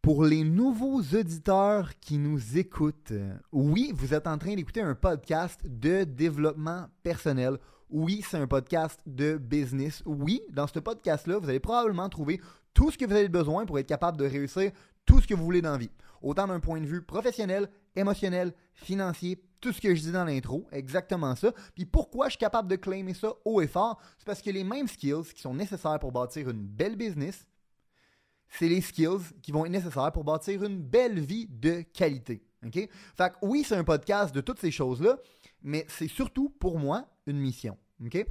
Pour 0.00 0.24
les 0.24 0.44
nouveaux 0.44 1.00
auditeurs 1.00 1.98
qui 1.98 2.18
nous 2.18 2.56
écoutent, 2.56 3.12
oui, 3.52 3.92
vous 3.94 4.14
êtes 4.14 4.28
en 4.28 4.38
train 4.38 4.54
d'écouter 4.54 4.80
un 4.80 4.94
podcast 4.94 5.60
de 5.64 6.04
développement 6.04 6.86
personnel. 7.02 7.58
Oui, 7.90 8.22
c'est 8.26 8.38
un 8.38 8.46
podcast 8.46 9.00
de 9.06 9.36
business. 9.36 10.02
Oui, 10.06 10.40
dans 10.50 10.68
ce 10.68 10.78
podcast-là, 10.78 11.38
vous 11.38 11.48
allez 11.48 11.58
probablement 11.58 12.08
trouver 12.08 12.40
tout 12.74 12.92
ce 12.92 12.96
que 12.96 13.04
vous 13.06 13.12
avez 13.12 13.28
besoin 13.28 13.66
pour 13.66 13.78
être 13.78 13.88
capable 13.88 14.16
de 14.18 14.24
réussir 14.24 14.70
tout 15.04 15.20
ce 15.20 15.26
que 15.26 15.34
vous 15.34 15.44
voulez 15.44 15.62
dans 15.62 15.72
la 15.72 15.78
vie. 15.78 15.90
Autant 16.22 16.46
d'un 16.46 16.60
point 16.60 16.80
de 16.80 16.86
vue 16.86 17.02
professionnel, 17.02 17.68
émotionnel, 17.96 18.54
financier, 18.74 19.42
tout 19.60 19.72
ce 19.72 19.80
que 19.80 19.94
je 19.94 20.02
dis 20.02 20.12
dans 20.12 20.24
l'intro, 20.24 20.66
exactement 20.70 21.34
ça. 21.34 21.52
Puis 21.74 21.86
pourquoi 21.86 22.26
je 22.26 22.32
suis 22.32 22.38
capable 22.38 22.68
de 22.68 22.76
claimer 22.76 23.14
ça 23.14 23.32
haut 23.44 23.60
et 23.60 23.66
fort? 23.66 24.00
C'est 24.16 24.26
parce 24.26 24.42
que 24.42 24.50
les 24.50 24.64
mêmes 24.64 24.86
skills 24.86 25.34
qui 25.34 25.42
sont 25.42 25.54
nécessaires 25.54 25.98
pour 25.98 26.12
bâtir 26.12 26.48
une 26.48 26.64
belle 26.64 26.96
business, 26.96 27.44
c'est 28.48 28.68
les 28.68 28.80
skills 28.80 29.32
qui 29.42 29.52
vont 29.52 29.64
être 29.64 29.72
nécessaires 29.72 30.12
pour 30.12 30.24
bâtir 30.24 30.62
une 30.64 30.80
belle 30.80 31.20
vie 31.20 31.46
de 31.48 31.82
qualité. 31.82 32.42
OK? 32.64 32.74
Fait 32.74 33.30
que 33.30 33.36
oui, 33.42 33.64
c'est 33.64 33.76
un 33.76 33.84
podcast 33.84 34.34
de 34.34 34.40
toutes 34.40 34.58
ces 34.58 34.70
choses-là, 34.70 35.18
mais 35.62 35.84
c'est 35.88 36.08
surtout 36.08 36.50
pour 36.50 36.78
moi 36.78 37.06
une 37.26 37.38
mission. 37.38 37.76
OK? 38.04 38.26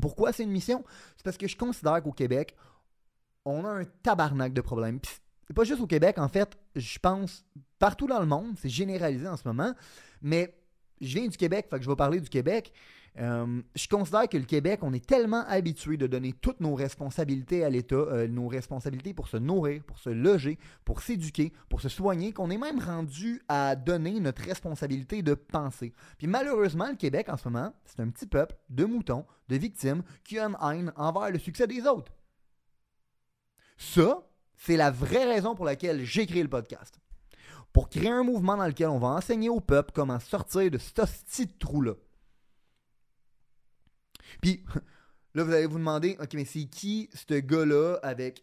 Pourquoi 0.00 0.32
c'est 0.32 0.42
une 0.42 0.50
mission? 0.50 0.84
C'est 1.16 1.24
parce 1.24 1.36
que 1.36 1.46
je 1.46 1.56
considère 1.56 2.02
qu'au 2.02 2.12
Québec, 2.12 2.56
on 3.44 3.64
a 3.64 3.68
un 3.68 3.84
tabarnak 3.84 4.52
de 4.52 4.60
problèmes. 4.60 4.98
C'est 5.46 5.54
pas 5.54 5.64
juste 5.64 5.80
au 5.80 5.86
Québec, 5.86 6.18
en 6.18 6.28
fait, 6.28 6.56
je 6.74 6.98
pense 6.98 7.44
partout 7.78 8.06
dans 8.06 8.20
le 8.20 8.26
monde, 8.26 8.54
c'est 8.58 8.68
généralisé 8.68 9.28
en 9.28 9.36
ce 9.36 9.46
moment, 9.46 9.74
mais 10.22 10.56
je 11.06 11.18
viens 11.18 11.28
du 11.28 11.36
Québec, 11.36 11.66
fait 11.70 11.78
que 11.78 11.84
je 11.84 11.90
vais 11.90 11.96
parler 11.96 12.20
du 12.20 12.28
Québec. 12.28 12.72
Euh, 13.20 13.62
je 13.76 13.86
considère 13.86 14.28
que 14.28 14.36
le 14.36 14.44
Québec, 14.44 14.80
on 14.82 14.92
est 14.92 15.04
tellement 15.04 15.44
habitué 15.46 15.96
de 15.96 16.08
donner 16.08 16.32
toutes 16.32 16.60
nos 16.60 16.74
responsabilités 16.74 17.64
à 17.64 17.70
l'État, 17.70 17.94
euh, 17.94 18.26
nos 18.26 18.48
responsabilités 18.48 19.14
pour 19.14 19.28
se 19.28 19.36
nourrir, 19.36 19.84
pour 19.84 19.98
se 19.98 20.10
loger, 20.10 20.58
pour 20.84 21.00
s'éduquer, 21.00 21.52
pour 21.68 21.80
se 21.80 21.88
soigner, 21.88 22.32
qu'on 22.32 22.50
est 22.50 22.58
même 22.58 22.80
rendu 22.80 23.40
à 23.48 23.76
donner 23.76 24.18
notre 24.18 24.42
responsabilité 24.42 25.22
de 25.22 25.34
penser. 25.34 25.92
Puis 26.18 26.26
malheureusement, 26.26 26.88
le 26.88 26.96
Québec 26.96 27.28
en 27.28 27.36
ce 27.36 27.48
moment, 27.48 27.72
c'est 27.84 28.00
un 28.00 28.08
petit 28.08 28.26
peuple 28.26 28.56
de 28.68 28.84
moutons, 28.84 29.24
de 29.48 29.56
victimes, 29.56 30.02
qui 30.24 30.38
a 30.40 30.46
une 30.46 30.56
haine 30.60 30.92
envers 30.96 31.30
le 31.30 31.38
succès 31.38 31.68
des 31.68 31.86
autres. 31.86 32.12
Ça, 33.76 34.28
c'est 34.56 34.76
la 34.76 34.90
vraie 34.90 35.32
raison 35.32 35.54
pour 35.54 35.64
laquelle 35.64 36.04
j'ai 36.04 36.26
créé 36.26 36.42
le 36.42 36.48
podcast. 36.48 36.98
Pour 37.74 37.90
créer 37.90 38.08
un 38.08 38.22
mouvement 38.22 38.56
dans 38.56 38.66
lequel 38.66 38.86
on 38.86 38.98
va 38.98 39.08
enseigner 39.08 39.50
au 39.50 39.60
peuple 39.60 39.90
comment 39.92 40.20
sortir 40.20 40.70
de 40.70 40.78
ce 40.78 40.92
petit 40.92 41.48
trou-là. 41.58 41.94
Puis, 44.40 44.64
là, 45.34 45.42
vous 45.42 45.52
allez 45.52 45.66
vous 45.66 45.78
demander, 45.78 46.16
OK, 46.20 46.32
mais 46.34 46.44
c'est 46.44 46.64
qui 46.64 47.10
ce 47.12 47.34
gars-là 47.34 47.98
avec 48.04 48.42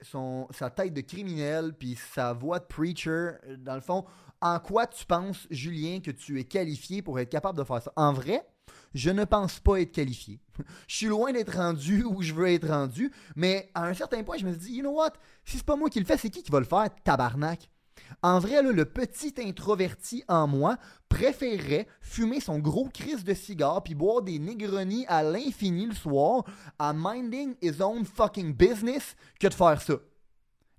sa 0.52 0.70
tête 0.70 0.94
de 0.94 1.02
criminel 1.02 1.74
puis 1.74 1.98
sa 2.14 2.34
voix 2.34 2.60
de 2.60 2.66
preacher? 2.66 3.32
Dans 3.60 3.76
le 3.76 3.82
fond, 3.82 4.06
en 4.42 4.60
quoi 4.60 4.86
tu 4.86 5.06
penses, 5.06 5.48
Julien, 5.50 6.02
que 6.02 6.12
tu 6.12 6.38
es 6.38 6.44
qualifié 6.44 7.02
pour 7.02 7.18
être 7.18 7.30
capable 7.30 7.58
de 7.58 7.64
faire 7.64 7.82
ça? 7.82 7.94
En 7.96 8.12
vrai, 8.12 8.46
je 8.94 9.12
ne 9.12 9.24
pense 9.24 9.62
pas 9.62 9.80
être 9.80 9.94
qualifié. 9.94 10.42
je 10.88 10.96
suis 10.96 11.06
loin 11.06 11.32
d'être 11.32 11.56
rendu 11.56 12.04
où 12.10 12.22
je 12.22 12.34
veux 12.34 12.48
être 12.48 12.68
rendu, 12.68 13.14
mais 13.38 13.72
à 13.76 13.86
un 13.86 13.94
certain 13.94 14.24
point, 14.24 14.38
je 14.38 14.46
me 14.46 14.52
suis 14.52 14.60
dit, 14.60 14.74
you 14.74 14.82
know 14.82 14.92
what? 14.94 15.14
Si 15.46 15.56
c'est 15.56 15.66
pas 15.66 15.78
moi 15.78 15.90
qui 15.90 16.00
le 16.00 16.06
fais, 16.06 16.18
c'est 16.18 16.30
qui 16.30 16.44
qui 16.44 16.52
va 16.52 16.60
le 16.60 16.66
faire? 16.66 16.90
Tabarnak? 17.06 17.70
En 18.22 18.40
vrai, 18.40 18.62
le 18.62 18.86
petit 18.86 19.34
introverti 19.38 20.24
en 20.28 20.48
moi 20.48 20.78
préférerait 21.10 21.88
fumer 22.02 22.40
son 22.40 22.60
gros 22.60 22.88
crise 22.88 23.24
de 23.24 23.34
cigare 23.34 23.84
puis 23.84 23.96
boire 23.96 24.22
des 24.22 24.40
Negroni 24.40 25.06
à 25.08 25.24
l'infini 25.24 25.86
le 25.86 25.96
soir 25.96 26.44
à 26.80 26.94
minding 26.94 27.56
his 27.62 27.82
own 27.82 28.06
fucking 28.06 28.54
business 28.54 29.16
que 29.40 29.48
de 29.48 29.54
faire 29.54 29.82
ça. 29.82 29.96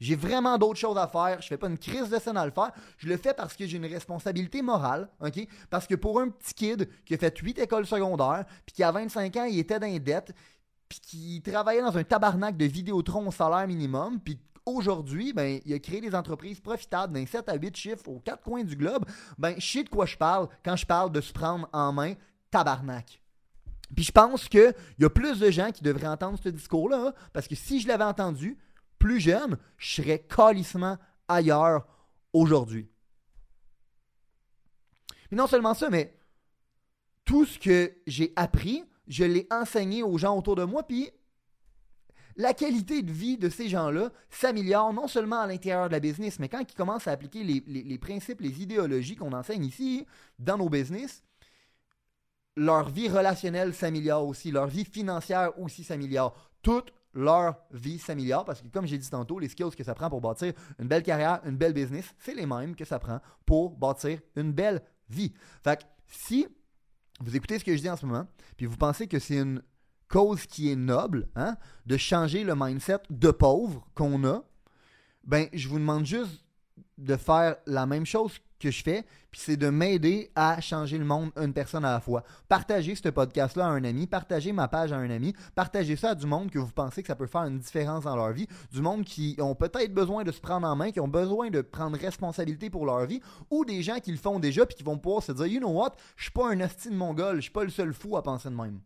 J'ai 0.03 0.17
vraiment 0.17 0.59
d'autres 0.59 0.81
choses 0.81 0.99
à 0.99 1.07
faire. 1.07 1.41
Je 1.41 1.47
fais 1.47 1.57
pas 1.57 1.69
une 1.69 1.79
crise 1.79 2.09
de 2.09 2.19
scène 2.19 2.37
à 2.37 2.45
le 2.45 2.51
faire. 2.51 2.73
Je 2.99 3.07
le 3.07 3.17
fais 3.17 3.35
parce 3.35 3.55
que 3.55 3.67
j'ai 3.69 3.77
une 3.77 3.87
responsabilité 3.87 4.61
morale, 4.61 5.09
OK? 5.21 5.47
Parce 5.71 5.87
que 5.87 5.95
pour 5.95 6.19
un 6.19 6.29
petit 6.29 6.55
kid 6.55 6.89
qui 7.05 7.15
a 7.15 7.19
fait 7.19 7.39
8 7.39 7.61
écoles 7.61 7.87
secondaires, 7.87 8.45
puis 8.67 8.75
qui 8.75 8.83
a 8.83 8.91
25 8.91 9.37
ans, 9.37 9.45
il 9.45 9.61
était 9.61 9.79
dans 9.79 9.87
les 9.87 10.01
dettes, 10.01 10.35
puis 10.89 10.99
qui 11.01 11.41
travaillait 11.41 11.83
dans 11.83 11.97
un 11.97 12.03
tabarnak 12.03 12.57
de 12.57 12.65
Vidéotron 12.65 13.29
au 13.29 13.31
salaire 13.31 13.69
minimum, 13.69 14.19
puis 14.19 14.41
aujourd'hui, 14.67 15.33
ben, 15.33 15.61
il 15.65 15.73
a 15.73 15.79
créé 15.79 16.01
des 16.01 16.15
entreprises 16.15 16.61
profitables 16.61 17.13
d'un 17.13 17.27
7 17.27 17.49
à 17.49 17.55
8 17.55 17.77
chiffres 17.77 18.09
aux 18.09 18.21
quatre 18.21 18.43
coins 18.43 18.65
du 18.65 18.77
globe. 18.77 19.05
Ben, 19.39 19.55
je 19.59 19.67
sais 19.67 19.85
de 19.85 19.89
quoi 19.89 20.07
je 20.07 20.17
parle 20.17 20.49
quand 20.65 20.77
je 20.77 20.87
parle 20.87 21.13
de 21.13 21.21
se 21.21 21.33
prendre 21.33 21.69
en 21.73 21.93
main 21.93 22.15
tabarnak. 22.51 23.23
Puis 23.95 24.05
je 24.05 24.13
pense 24.13 24.49
qu'il 24.49 24.75
y 24.99 25.05
a 25.05 25.11
plus 25.11 25.39
de 25.39 25.51
gens 25.51 25.71
qui 25.71 25.83
devraient 25.83 26.07
entendre 26.07 26.39
ce 26.43 26.49
discours-là, 26.49 27.09
hein, 27.09 27.15
parce 27.33 27.47
que 27.47 27.55
si 27.55 27.81
je 27.81 27.89
l'avais 27.89 28.05
entendu 28.05 28.57
plus 28.99 29.21
jeune, 29.21 29.59
je 29.77 29.97
serais 29.97 30.21
calissement 30.21 30.97
ailleurs 31.29 31.87
aujourd'hui. 32.33 32.89
Mais 35.31 35.37
non 35.37 35.47
seulement 35.47 35.75
ça, 35.75 35.91
mais 35.91 36.17
tout 37.25 37.45
ce 37.45 37.59
que 37.59 37.93
j'ai 38.07 38.33
appris, 38.37 38.85
je 39.09 39.25
l'ai 39.25 39.47
enseigné 39.51 40.03
aux 40.03 40.19
gens 40.19 40.37
autour 40.37 40.57
de 40.57 40.65
moi, 40.65 40.83
puis 40.85 41.11
la 42.37 42.55
qualité 42.55 43.03
de 43.03 43.13
vie 43.13 43.37
de 43.37 43.49
ces 43.49 43.69
gens-là 43.69 44.11
s'améliore 44.31 44.93
non 44.93 45.09
seulement 45.09 45.41
à 45.41 45.47
l'intérieur 45.47 45.89
de 45.89 45.93
la 45.93 46.01
business, 46.01 46.39
mais 46.39 46.49
quand 46.49 46.61
ils 46.61 46.75
commencent 46.75 47.09
à 47.09 47.13
appliquer 47.13 47.45
les, 47.45 47.99
principes, 47.99 48.41
les 48.41 48.63
idéologies 48.63 49.17
qu'on 49.17 49.33
enseigne 49.33 49.65
ici 49.65 50.07
dans 50.39 50.59
nos 50.59 50.69
business, 50.69 51.23
leur 52.57 52.89
vie 52.89 53.09
relationnelle 53.09 53.75
s'améliore 53.75 54.27
aussi, 54.27 54.51
leur 54.51 54.67
vie 54.67 54.85
financière 54.85 55.59
aussi 55.59 55.85
s'améliore. 55.85 56.51
Toute 56.63 56.93
leur 57.15 57.57
vie 57.71 57.99
s'améliore 57.99 58.45
parce 58.45 58.63
que, 58.63 58.69
comme 58.69 58.87
j'ai 58.87 58.99
dit 58.99 59.09
tantôt, 59.09 59.39
les 59.39 59.49
skills 59.49 59.75
que 59.77 59.85
ça 59.85 59.95
prend 59.95 60.09
pour 60.09 60.21
bâtir 60.21 60.53
une 60.79 60.89
belle 60.89 61.03
carrière, 61.03 61.41
une 61.45 61.57
belle 61.57 61.73
business, 61.73 62.15
c'est 62.19 62.35
les 62.35 62.47
mêmes 62.47 62.75
que 62.75 62.85
ça 62.85 62.99
prend 62.99 63.21
pour 63.47 63.71
bâtir 63.71 64.21
une 64.37 64.53
belle 64.53 64.83
vie. 65.09 65.33
Fait 65.63 65.79
que 65.79 65.85
si 66.07 66.47
vous 67.21 67.37
écoutez 67.37 67.59
ce 67.59 67.65
que 67.65 67.77
je 67.77 67.81
dis 67.81 67.91
en 67.91 67.97
ce 67.97 68.07
moment, 68.07 68.27
puis 68.57 68.67
vous 68.67 68.77
pensez 68.77 69.07
que 69.07 69.19
c'est 69.19 69.37
une 69.39 69.63
cause 70.13 70.45
qui 70.47 70.71
est 70.71 70.77
noble, 70.77 71.27
hein, 71.37 71.57
de 71.87 71.97
changer 71.97 72.45
le 72.45 72.55
mindset 72.55 72.99
de 73.09 73.31
pauvre 73.31 73.87
qu'on 73.95 74.23
a, 74.25 74.45
ben, 75.25 75.47
je 75.55 75.69
vous 75.69 75.79
demande 75.79 76.05
juste 76.05 76.45
de 76.99 77.17
faire 77.17 77.57
la 77.67 77.87
même 77.87 78.05
chose 78.05 78.39
que 78.61 78.71
je 78.71 78.83
fais, 78.83 79.05
puis 79.31 79.41
c'est 79.43 79.57
de 79.57 79.71
m'aider 79.71 80.31
à 80.37 80.61
changer 80.61 80.99
le 80.99 81.07
monde 81.07 81.31
une 81.37 81.55
personne 81.55 81.85
à 81.87 81.93
la 81.93 82.01
fois. 82.01 82.25
Partagez 82.47 82.95
ce 82.95 83.09
podcast-là 83.09 83.65
à 83.65 83.71
un 83.71 83.83
ami, 83.85 84.07
partagez 84.07 84.53
ma 84.53 84.69
page 84.69 84.93
à 84.93 84.99
un 84.99 85.09
ami, 85.09 85.35
partagez 85.55 85.97
ça 85.97 86.11
à 86.11 86.15
du 86.15 86.27
monde 86.27 86.51
que 86.51 86.59
vous 86.59 86.71
pensez 86.71 87.01
que 87.01 87.09
ça 87.09 87.17
peut 87.17 87.27
faire 87.27 87.45
une 87.45 87.59
différence 87.59 88.05
dans 88.05 88.15
leur 88.15 88.33
vie, 88.33 88.47
du 88.71 88.83
monde 88.83 89.05
qui 89.05 89.37
ont 89.41 89.55
peut-être 89.55 89.95
besoin 89.95 90.25
de 90.25 90.31
se 90.31 90.41
prendre 90.41 90.67
en 90.67 90.77
main, 90.77 90.91
qui 90.91 91.01
ont 91.01 91.09
besoin 91.09 91.49
de 91.49 91.63
prendre 91.63 91.99
responsabilité 91.99 92.69
pour 92.69 92.85
leur 92.85 93.07
vie, 93.07 93.23
ou 93.51 93.65
des 93.65 93.83
gens 93.83 93.99
qui 93.99 94.13
le 94.13 94.19
font 94.19 94.39
déjà 94.39 94.67
puis 94.67 94.77
qui 94.77 94.85
vont 94.85 94.99
pouvoir 94.99 95.23
se 95.23 95.33
dire, 95.33 95.47
you 95.47 95.59
know 95.59 95.71
what, 95.71 95.95
je 96.17 96.25
suis 96.25 96.33
pas 96.33 96.51
un 96.51 96.57
de 96.57 96.95
mongol, 96.95 97.37
je 97.37 97.41
suis 97.43 97.51
pas 97.51 97.65
le 97.65 97.71
seul 97.71 97.95
fou 97.95 98.19
à 98.19 98.23
penser 98.23 98.51
de 98.51 98.55
même. 98.55 98.81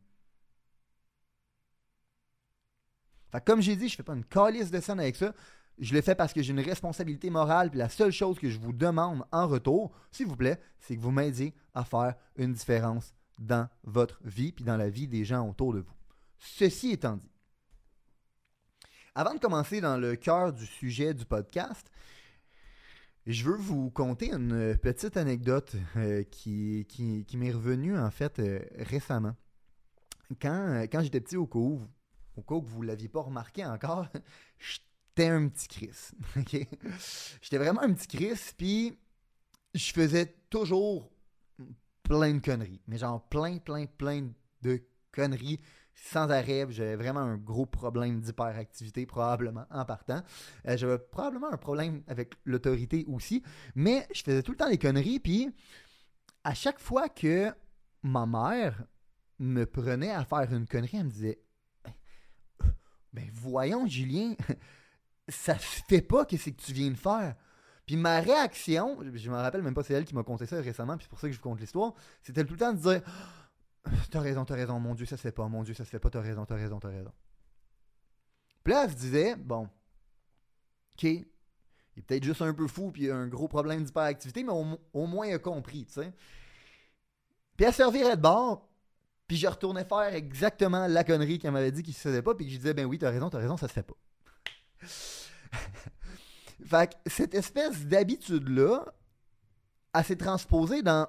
Comme 3.41 3.61
j'ai 3.61 3.77
dit, 3.77 3.89
je 3.89 3.97
fais 3.97 4.03
pas 4.03 4.15
une 4.15 4.25
calice 4.25 4.71
de 4.71 4.81
scène 4.81 5.01
avec 5.01 5.17
ça. 5.17 5.35
Je 5.79 5.95
le 5.95 6.01
fais 6.01 6.15
parce 6.15 6.33
que 6.33 6.43
j'ai 6.43 6.53
une 6.53 6.61
responsabilité 6.61 7.29
morale. 7.31 7.71
Puis 7.71 7.79
la 7.79 7.89
seule 7.89 8.13
chose 8.13 8.39
que 8.39 8.49
je 8.49 8.59
vous 8.59 8.73
demande 8.73 9.25
en 9.33 9.47
retour, 9.47 9.93
s'il 10.11 10.27
vous 10.27 10.37
plaît, 10.37 10.59
c'est 10.79 10.97
que 10.97 11.01
vous 11.01 11.11
m'aidiez 11.11 11.55
à 11.75 11.85
faire 11.85 12.15
une 12.37 12.53
différence 12.53 13.15
dans 13.39 13.69
votre 13.85 14.21
vie 14.25 14.53
puis 14.53 14.65
dans 14.65 14.77
la 14.77 14.89
vie 14.89 15.07
des 15.07 15.25
gens 15.25 15.49
autour 15.49 15.75
de 15.75 15.81
vous. 15.81 15.95
Ceci 16.39 16.93
étant 16.93 17.17
dit, 17.17 17.31
avant 19.15 19.35
de 19.35 19.39
commencer 19.39 19.81
dans 19.81 19.97
le 19.97 20.17
cœur 20.17 20.53
du 20.53 20.67
sujet 20.67 21.15
du 21.15 21.25
podcast, 21.25 21.91
je 23.27 23.45
veux 23.45 23.57
vous 23.57 23.91
conter 23.91 24.33
une 24.33 24.77
petite 24.79 25.17
anecdote 25.17 25.75
euh, 25.97 26.23
qui, 26.23 26.87
m'est 27.35 27.51
revenue 27.51 27.99
en 27.99 28.11
fait 28.11 28.39
euh, 28.39 28.61
récemment. 28.79 29.35
Quand, 30.41 30.87
quand 30.91 31.03
j'étais 31.03 31.21
petit 31.21 31.37
au 31.37 31.47
cours, 31.47 31.87
au 32.37 32.43
cas 32.43 32.55
où 32.55 32.63
vous 32.63 32.83
ne 32.83 32.89
l'aviez 32.89 33.09
pas 33.09 33.23
remarqué 33.23 33.65
encore, 33.65 34.07
j'étais 34.59 35.29
un 35.29 35.49
petit 35.49 35.69
Chris. 35.69 36.11
J'étais 37.41 37.59
vraiment 37.59 37.81
un 37.83 37.93
petit 37.95 38.09
Chris, 38.09 38.53
puis 38.57 38.99
je 39.75 39.93
faisais 39.93 40.37
toujours 40.51 41.11
plein 42.03 42.35
de 42.35 42.41
conneries. 42.41 42.81
Mais 42.87 42.99
genre 42.99 43.27
plein, 43.29 43.59
plein, 43.59 43.87
plein 43.87 44.29
de 44.63 44.83
conneries 45.13 45.61
sans 45.95 46.31
arrêt. 46.31 46.67
J'avais 46.71 46.97
vraiment 46.97 47.21
un 47.21 47.37
gros 47.37 47.67
problème 47.67 48.21
d'hyperactivité, 48.21 49.07
probablement, 49.07 49.65
en 49.71 49.85
partant. 49.85 50.23
Euh, 50.67 50.77
j'avais 50.77 50.99
probablement 50.99 51.53
un 51.53 51.57
problème 51.57 52.03
avec 52.07 52.35
l'autorité 52.45 53.05
aussi. 53.09 53.43
Mais 53.75 54.07
je 54.15 54.23
faisais 54.23 54.43
tout 54.43 54.53
le 54.53 54.59
temps 54.59 54.69
des 54.69 54.79
conneries. 54.79 55.21
Puis, 55.21 55.51
à 56.45 56.55
chaque 56.55 56.79
fois 56.79 57.09
que 57.09 57.53
ma 58.03 58.27
mère 58.27 58.85
me 59.39 59.65
prenait 59.65 60.11
à 60.11 60.25
faire 60.25 60.53
une 60.53 60.67
connerie, 60.67 60.99
elle 60.99 61.05
me 61.05 61.11
disait 61.11 61.41
Ben, 63.17 63.31
voyons, 63.33 63.87
Julien, 63.87 64.35
ça 65.29 65.59
se 65.59 65.83
fait 65.89 66.03
pas 66.03 66.27
que 66.27 66.37
c'est 66.37 66.53
que 66.53 66.63
tu 66.63 66.75
viens 66.75 66.91
de 66.91 66.97
faire. 66.97 67.35
Puis 67.87 67.97
ma 67.97 68.21
réaction, 68.21 68.99
je 69.15 69.31
me 69.31 69.37
rappelle 69.37 69.63
même 69.63 69.73
pas, 69.73 69.83
c'est 69.83 69.95
elle 69.95 70.05
qui 70.05 70.15
m'a 70.15 70.23
conté 70.23 70.45
ça 70.45 70.61
récemment, 70.61 70.97
puis 70.97 71.05
c'est 71.05 71.09
pour 71.09 71.19
ça 71.19 71.27
que 71.27 71.33
je 71.33 71.39
vous 71.39 71.43
conte 71.43 71.61
l'histoire, 71.61 71.95
c'était 72.23 72.45
tout 72.45 72.53
le 72.53 72.59
temps 72.59 72.73
de 72.75 72.79
dire 72.79 73.01
T'as 74.11 74.21
raison, 74.21 74.45
t'as 74.45 74.55
raison, 74.55 74.79
mon 74.81 74.95
Dieu, 74.95 75.07
ça 75.07 75.17
se 75.17 75.23
fait 75.23 75.33
pas, 75.33 75.49
mon 75.49 75.63
Dieu, 75.63 75.73
ça 75.73 75.85
se 75.85 75.91
fait 75.91 75.99
pas, 75.99 76.11
t'as 76.11 76.21
raison, 76.21 76.45
t'as 76.45 76.57
raison, 76.57 76.79
t'as 76.79 76.89
raison. 76.89 77.13
Puis 78.63 78.73
là, 78.75 78.85
elle 78.85 78.91
se 78.91 78.97
disait, 78.97 79.37
bon, 79.37 79.71
ok, 80.95 81.05
il 81.05 81.25
est 81.97 82.03
peut-être 82.03 82.25
juste 82.25 82.43
un 82.43 82.53
peu 82.53 82.67
fou, 82.67 82.91
puis 82.91 83.05
il 83.05 83.11
a 83.11 83.17
un 83.17 83.29
gros 83.29 83.49
problème 83.49 83.83
d'hyperactivité, 83.83 84.45
mais 84.45 84.53
au, 84.53 85.07
moins 85.07 85.29
il 85.29 85.35
a 85.35 85.39
compris, 85.39 85.87
tu 85.87 85.95
sais. 85.95 86.13
Puis 87.57 87.65
elle 87.65 87.73
servirait 87.73 88.17
de 88.17 88.23
bord, 88.23 88.69
puis 89.27 89.37
je 89.37 89.47
retournais 89.47 89.85
faire 89.85 90.15
exactement 90.15 90.87
la 90.87 91.05
connerie 91.05 91.39
qu'elle 91.39 91.53
m'avait 91.53 91.73
dit 91.73 91.83
qu'il 91.83 91.95
se 91.95 92.01
faisait 92.01 92.23
pas, 92.23 92.35
puis 92.35 92.47
que 92.47 92.53
je 92.53 92.59
disais, 92.59 92.75
ben 92.75 92.87
oui, 92.87 92.99
t'as 92.99 93.11
raison, 93.11 93.29
t'as 93.29 93.39
raison, 93.39 93.57
ça 93.57 93.69
se 93.69 93.73
fait 93.73 93.83
pas. 93.83 93.97
fait 96.65 96.91
que 96.91 96.95
cette 97.07 97.35
espèce 97.35 97.87
d'habitude-là, 97.87 98.85
elle 99.95 100.05
s'est 100.05 100.17
transposée 100.17 100.83
dans 100.83 101.09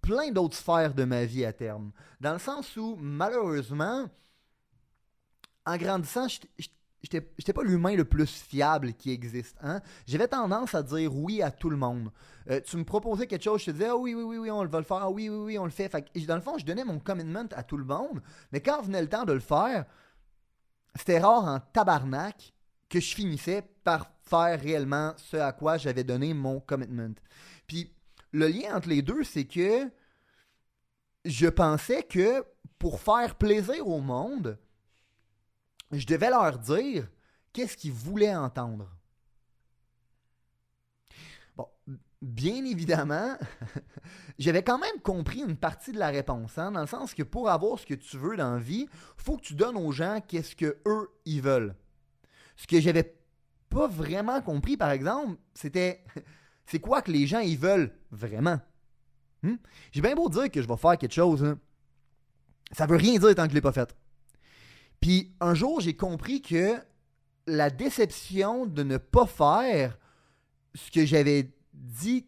plein 0.00 0.30
d'autres 0.30 0.56
sphères 0.56 0.94
de 0.94 1.04
ma 1.04 1.24
vie 1.24 1.44
à 1.44 1.52
terme. 1.52 1.92
Dans 2.20 2.32
le 2.32 2.38
sens 2.38 2.76
où, 2.76 2.96
malheureusement, 3.00 4.08
en 5.66 5.76
grandissant, 5.76 6.26
j'étais 7.02 7.52
pas 7.52 7.62
l'humain 7.62 7.96
le 7.96 8.04
plus 8.04 8.30
fiable 8.30 8.94
qui 8.94 9.10
existe. 9.10 9.56
Hein? 9.60 9.80
J'avais 10.06 10.28
tendance 10.28 10.74
à 10.74 10.82
dire 10.82 11.14
oui 11.14 11.42
à 11.42 11.50
tout 11.50 11.70
le 11.70 11.76
monde. 11.76 12.10
Euh, 12.50 12.60
tu 12.60 12.76
me 12.76 12.84
proposais 12.84 13.26
quelque 13.26 13.42
chose, 13.42 13.60
je 13.60 13.66
te 13.66 13.70
disais 13.72 13.88
ah 13.88 13.96
oui, 13.96 14.14
oui, 14.14 14.22
oui, 14.22 14.38
oui, 14.38 14.50
on 14.50 14.64
va 14.64 14.78
le 14.78 14.84
faire, 14.84 14.98
ah 14.98 15.10
oui, 15.10 15.28
oui, 15.28 15.36
oui, 15.36 15.58
on 15.58 15.64
le 15.64 15.70
fait. 15.70 15.88
fait 15.88 16.06
dans 16.26 16.36
le 16.36 16.40
fond, 16.40 16.58
je 16.58 16.64
donnais 16.64 16.84
mon 16.84 16.98
commitment 16.98 17.48
à 17.52 17.62
tout 17.62 17.76
le 17.76 17.84
monde, 17.84 18.22
mais 18.52 18.60
quand 18.60 18.82
venait 18.82 19.02
le 19.02 19.08
temps 19.08 19.24
de 19.24 19.32
le 19.32 19.40
faire, 19.40 19.84
c'était 20.94 21.18
rare 21.18 21.44
en 21.44 21.60
tabarnak 21.60 22.52
que 22.88 23.00
je 23.00 23.14
finissais 23.14 23.62
par 23.84 24.10
faire 24.22 24.60
réellement 24.60 25.14
ce 25.16 25.38
à 25.38 25.52
quoi 25.52 25.78
j'avais 25.78 26.04
donné 26.04 26.34
mon 26.34 26.60
commitment. 26.60 27.14
Puis 27.66 27.94
le 28.32 28.48
lien 28.48 28.76
entre 28.76 28.88
les 28.88 29.02
deux, 29.02 29.24
c'est 29.24 29.44
que 29.44 29.90
je 31.24 31.46
pensais 31.46 32.02
que 32.02 32.44
pour 32.78 33.00
faire 33.00 33.36
plaisir 33.36 33.86
au 33.86 34.00
monde, 34.00 34.58
je 35.92 36.06
devais 36.06 36.30
leur 36.30 36.58
dire 36.58 37.08
qu'est-ce 37.52 37.76
qu'ils 37.76 37.92
voulaient 37.92 38.34
entendre. 38.34 38.88
Bon, 41.56 41.68
bien 42.22 42.64
évidemment, 42.64 43.36
j'avais 44.38 44.62
quand 44.62 44.78
même 44.78 45.00
compris 45.02 45.40
une 45.40 45.56
partie 45.56 45.92
de 45.92 45.98
la 45.98 46.08
réponse, 46.08 46.56
hein, 46.56 46.72
dans 46.72 46.80
le 46.80 46.86
sens 46.86 47.14
que 47.14 47.22
pour 47.22 47.50
avoir 47.50 47.78
ce 47.78 47.86
que 47.86 47.94
tu 47.94 48.16
veux 48.16 48.36
dans 48.36 48.54
la 48.54 48.58
vie, 48.58 48.86
faut 49.16 49.36
que 49.36 49.42
tu 49.42 49.54
donnes 49.54 49.76
aux 49.76 49.92
gens 49.92 50.20
qu'est-ce 50.26 50.56
que 50.56 50.78
eux 50.86 51.10
ils 51.24 51.42
veulent. 51.42 51.74
Ce 52.56 52.66
que 52.66 52.80
j'avais 52.80 53.16
pas 53.68 53.86
vraiment 53.86 54.40
compris, 54.40 54.76
par 54.76 54.90
exemple, 54.90 55.36
c'était 55.54 56.04
c'est 56.66 56.80
quoi 56.80 57.02
que 57.02 57.10
les 57.10 57.26
gens 57.26 57.40
ils 57.40 57.58
veulent 57.58 57.92
vraiment? 58.10 58.60
Hmm? 59.42 59.56
J'ai 59.90 60.00
bien 60.00 60.14
beau 60.14 60.28
dire 60.28 60.50
que 60.50 60.62
je 60.62 60.68
vais 60.68 60.76
faire 60.76 60.96
quelque 60.96 61.12
chose, 61.12 61.44
hein. 61.44 61.58
ça 62.70 62.86
veut 62.86 62.96
rien 62.96 63.18
dire 63.18 63.34
tant 63.34 63.44
que 63.44 63.50
je 63.50 63.54
l'ai 63.54 63.60
pas 63.60 63.72
fait. 63.72 63.94
Puis 65.02 65.34
un 65.40 65.52
jour, 65.52 65.80
j'ai 65.80 65.96
compris 65.96 66.40
que 66.40 66.76
la 67.48 67.70
déception 67.70 68.66
de 68.66 68.84
ne 68.84 68.98
pas 68.98 69.26
faire 69.26 69.98
ce 70.76 70.92
que 70.92 71.04
j'avais 71.04 71.50
dit 71.74 72.24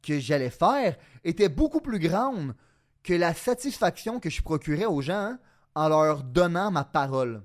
que 0.00 0.20
j'allais 0.20 0.48
faire 0.48 0.96
était 1.24 1.48
beaucoup 1.48 1.80
plus 1.80 1.98
grande 1.98 2.54
que 3.02 3.12
la 3.12 3.34
satisfaction 3.34 4.20
que 4.20 4.30
je 4.30 4.40
procurais 4.40 4.84
aux 4.84 5.02
gens 5.02 5.36
en 5.74 5.88
leur 5.88 6.22
donnant 6.22 6.70
ma 6.70 6.84
parole. 6.84 7.42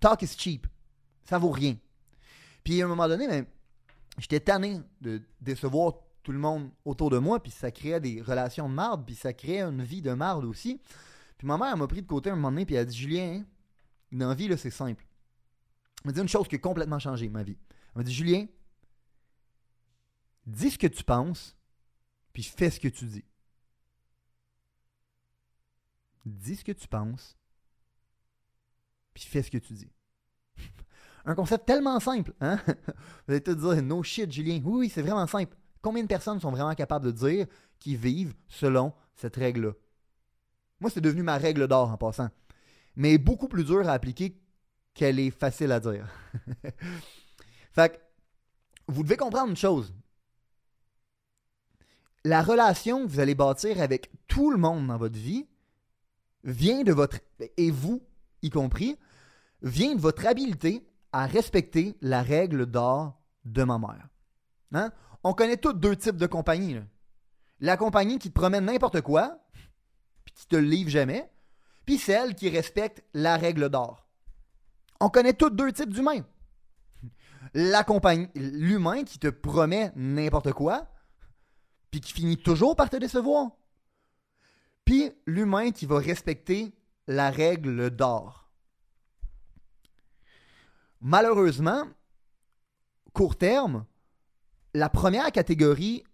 Talk 0.00 0.22
is 0.22 0.34
cheap. 0.36 0.66
Ça 1.22 1.38
vaut 1.38 1.50
rien. 1.50 1.76
Puis 2.64 2.82
à 2.82 2.86
un 2.86 2.88
moment 2.88 3.06
donné, 3.06 3.28
ben, 3.28 3.46
j'étais 4.18 4.40
tanné 4.40 4.80
de 5.00 5.22
décevoir 5.40 5.94
tout 6.24 6.32
le 6.32 6.38
monde 6.40 6.70
autour 6.84 7.10
de 7.10 7.18
moi, 7.18 7.40
puis 7.40 7.52
ça 7.52 7.70
créait 7.70 8.00
des 8.00 8.20
relations 8.20 8.68
de 8.68 8.74
marde, 8.74 9.04
puis 9.06 9.14
ça 9.14 9.32
créait 9.32 9.62
une 9.62 9.84
vie 9.84 10.02
de 10.02 10.12
marde 10.12 10.44
aussi. 10.44 10.80
Puis 11.38 11.46
ma 11.46 11.56
mère 11.56 11.76
m'a 11.76 11.86
pris 11.86 12.02
de 12.02 12.08
côté 12.08 12.30
un 12.30 12.34
moment 12.34 12.50
donné, 12.50 12.66
puis 12.66 12.74
elle 12.74 12.80
a 12.80 12.84
dit 12.84 12.96
Julien, 12.96 13.44
une 14.12 14.34
vie, 14.34 14.48
là, 14.48 14.56
c'est 14.56 14.70
simple. 14.70 15.06
Elle 16.02 16.08
m'a 16.08 16.12
dit 16.12 16.20
une 16.20 16.28
chose 16.28 16.48
qui 16.48 16.56
a 16.56 16.58
complètement 16.58 16.98
changé 16.98 17.28
ma 17.28 17.42
vie. 17.42 17.56
Elle 17.70 17.98
m'a 17.98 18.02
dit 18.04 18.14
Julien, 18.14 18.46
dis 20.46 20.70
ce 20.70 20.78
que 20.78 20.86
tu 20.86 21.02
penses, 21.02 21.56
puis 22.32 22.42
fais 22.42 22.70
ce 22.70 22.78
que 22.78 22.88
tu 22.88 23.04
dis. 23.06 23.24
Dis 26.24 26.56
ce 26.56 26.64
que 26.64 26.72
tu 26.72 26.88
penses, 26.88 27.36
puis 29.14 29.24
fais 29.24 29.42
ce 29.42 29.50
que 29.50 29.58
tu 29.58 29.72
dis. 29.72 29.90
Un 31.24 31.34
concept 31.34 31.66
tellement 31.66 31.98
simple, 32.00 32.32
hein? 32.40 32.60
Vous 32.66 33.32
allez 33.32 33.42
te 33.42 33.50
dire, 33.50 33.82
no 33.82 34.02
shit, 34.02 34.30
Julien. 34.30 34.60
Oui, 34.64 34.80
oui, 34.80 34.88
c'est 34.88 35.02
vraiment 35.02 35.26
simple. 35.26 35.56
Combien 35.82 36.02
de 36.02 36.08
personnes 36.08 36.40
sont 36.40 36.50
vraiment 36.50 36.74
capables 36.74 37.06
de 37.06 37.10
dire 37.12 37.46
qu'ils 37.78 37.96
vivent 37.96 38.34
selon 38.48 38.92
cette 39.14 39.36
règle-là? 39.36 39.72
Moi, 40.80 40.90
c'est 40.90 41.00
devenu 41.00 41.22
ma 41.22 41.38
règle 41.38 41.66
d'or 41.68 41.90
en 41.90 41.96
passant. 41.96 42.28
Mais 42.96 43.18
beaucoup 43.18 43.48
plus 43.48 43.64
dur 43.64 43.88
à 43.88 43.92
appliquer 43.92 44.40
qu'elle 44.94 45.18
est 45.20 45.30
facile 45.30 45.72
à 45.72 45.80
dire. 45.80 46.08
fait 47.72 48.00
vous 48.88 49.02
devez 49.02 49.16
comprendre 49.16 49.50
une 49.50 49.56
chose. 49.56 49.92
La 52.24 52.42
relation 52.42 53.04
que 53.04 53.10
vous 53.10 53.20
allez 53.20 53.34
bâtir 53.34 53.80
avec 53.80 54.10
tout 54.26 54.50
le 54.50 54.58
monde 54.58 54.86
dans 54.86 54.96
votre 54.96 55.18
vie 55.18 55.46
vient 56.44 56.82
de 56.82 56.92
votre, 56.92 57.18
et 57.56 57.70
vous 57.70 58.02
y 58.42 58.50
compris, 58.50 58.96
vient 59.62 59.94
de 59.94 60.00
votre 60.00 60.26
habileté 60.26 60.86
à 61.12 61.26
respecter 61.26 61.96
la 62.00 62.22
règle 62.22 62.66
d'or 62.66 63.20
de 63.44 63.62
ma 63.64 63.78
mère. 63.78 64.08
Hein? 64.72 64.92
On 65.24 65.34
connaît 65.34 65.56
tous 65.56 65.72
deux 65.72 65.96
types 65.96 66.16
de 66.16 66.26
compagnies. 66.26 66.80
La 67.60 67.76
compagnie 67.76 68.18
qui 68.18 68.28
te 68.28 68.34
promène 68.34 68.66
n'importe 68.66 69.00
quoi, 69.00 69.38
puis 70.24 70.34
qui 70.34 70.46
te 70.46 70.56
le 70.56 70.66
livre 70.66 70.90
jamais, 70.90 71.30
puis 71.86 71.98
celle 71.98 72.34
qui 72.34 72.50
respecte 72.50 73.04
la 73.14 73.36
règle 73.36 73.70
d'or. 73.70 74.06
On 75.00 75.08
connaît 75.08 75.32
tous 75.32 75.50
deux 75.50 75.72
types 75.72 75.92
d'humains. 75.92 76.24
L'humain 77.54 79.04
qui 79.04 79.18
te 79.18 79.28
promet 79.28 79.92
n'importe 79.94 80.52
quoi, 80.52 80.88
puis 81.90 82.00
qui 82.00 82.12
finit 82.12 82.36
toujours 82.36 82.74
par 82.74 82.90
te 82.90 82.96
décevoir. 82.96 83.52
Puis 84.84 85.12
l'humain 85.26 85.70
qui 85.70 85.86
va 85.86 85.98
respecter 85.98 86.74
la 87.06 87.30
règle 87.30 87.90
d'or. 87.90 88.50
Malheureusement, 91.00 91.84
court 93.12 93.36
terme, 93.36 93.86
la 94.74 94.88
première 94.88 95.30
catégorie 95.30 96.04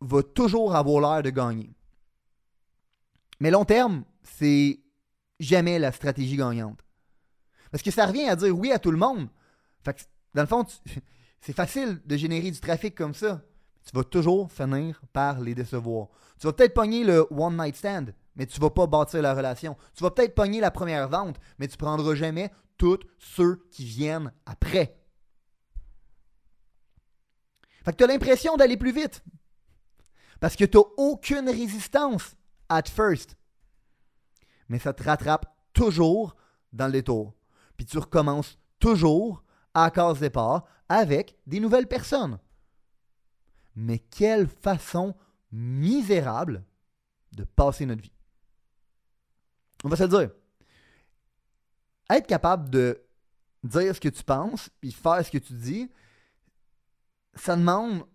va 0.00 0.22
toujours 0.22 0.76
avoir 0.76 1.00
l'air 1.00 1.22
de 1.22 1.30
gagner. 1.30 1.74
Mais 3.40 3.50
long 3.50 3.64
terme, 3.64 4.04
c'est 4.26 4.80
jamais 5.40 5.78
la 5.78 5.92
stratégie 5.92 6.36
gagnante. 6.36 6.80
Parce 7.70 7.82
que 7.82 7.90
ça 7.90 8.06
revient 8.06 8.28
à 8.28 8.36
dire 8.36 8.56
oui 8.56 8.72
à 8.72 8.78
tout 8.78 8.90
le 8.90 8.96
monde. 8.96 9.28
Dans 10.34 10.42
le 10.42 10.46
fond, 10.46 10.66
c'est 11.40 11.52
facile 11.52 12.00
de 12.04 12.16
générer 12.16 12.50
du 12.50 12.60
trafic 12.60 12.94
comme 12.94 13.14
ça. 13.14 13.42
Tu 13.84 13.94
vas 13.94 14.04
toujours 14.04 14.50
finir 14.50 15.00
par 15.12 15.40
les 15.40 15.54
décevoir. 15.54 16.08
Tu 16.40 16.46
vas 16.46 16.52
peut-être 16.52 16.74
pogner 16.74 17.04
le 17.04 17.26
one 17.30 17.56
night 17.56 17.76
stand, 17.76 18.12
mais 18.34 18.46
tu 18.46 18.60
vas 18.60 18.70
pas 18.70 18.86
bâtir 18.86 19.22
la 19.22 19.32
relation. 19.32 19.76
Tu 19.94 20.02
vas 20.02 20.10
peut-être 20.10 20.34
pogner 20.34 20.60
la 20.60 20.70
première 20.70 21.08
vente, 21.08 21.36
mais 21.58 21.68
tu 21.68 21.76
prendras 21.76 22.14
jamais 22.14 22.50
tous 22.76 22.98
ceux 23.18 23.66
qui 23.70 23.84
viennent 23.84 24.32
après. 24.44 24.98
Fait 27.84 27.92
que 27.92 27.96
tu 27.96 28.04
as 28.04 28.08
l'impression 28.08 28.56
d'aller 28.56 28.76
plus 28.76 28.92
vite. 28.92 29.22
Parce 30.40 30.56
que 30.56 30.64
tu 30.64 30.76
n'as 30.76 30.84
aucune 30.96 31.48
résistance 31.48 32.34
at 32.68 32.82
first. 32.90 33.36
Mais 34.68 34.78
ça 34.78 34.92
te 34.92 35.02
rattrape 35.02 35.54
toujours 35.72 36.36
dans 36.72 36.86
le 36.86 36.92
détour. 36.92 37.34
Puis 37.76 37.86
tu 37.86 37.98
recommences 37.98 38.58
toujours 38.78 39.42
à 39.74 39.90
case 39.90 40.20
départ 40.20 40.64
avec 40.88 41.36
des 41.46 41.60
nouvelles 41.60 41.88
personnes. 41.88 42.38
Mais 43.74 43.98
quelle 43.98 44.46
façon 44.46 45.14
misérable 45.52 46.64
de 47.32 47.44
passer 47.44 47.86
notre 47.86 48.02
vie. 48.02 48.12
On 49.84 49.88
va 49.88 49.96
se 49.96 50.02
le 50.04 50.08
dire 50.08 50.30
être 52.10 52.26
capable 52.26 52.70
de 52.70 53.02
dire 53.64 53.94
ce 53.94 54.00
que 54.00 54.08
tu 54.08 54.22
penses, 54.22 54.70
puis 54.80 54.92
faire 54.92 55.24
ce 55.24 55.30
que 55.30 55.38
tu 55.38 55.52
dis, 55.54 55.90
ça 57.34 57.56
demande 57.56 58.06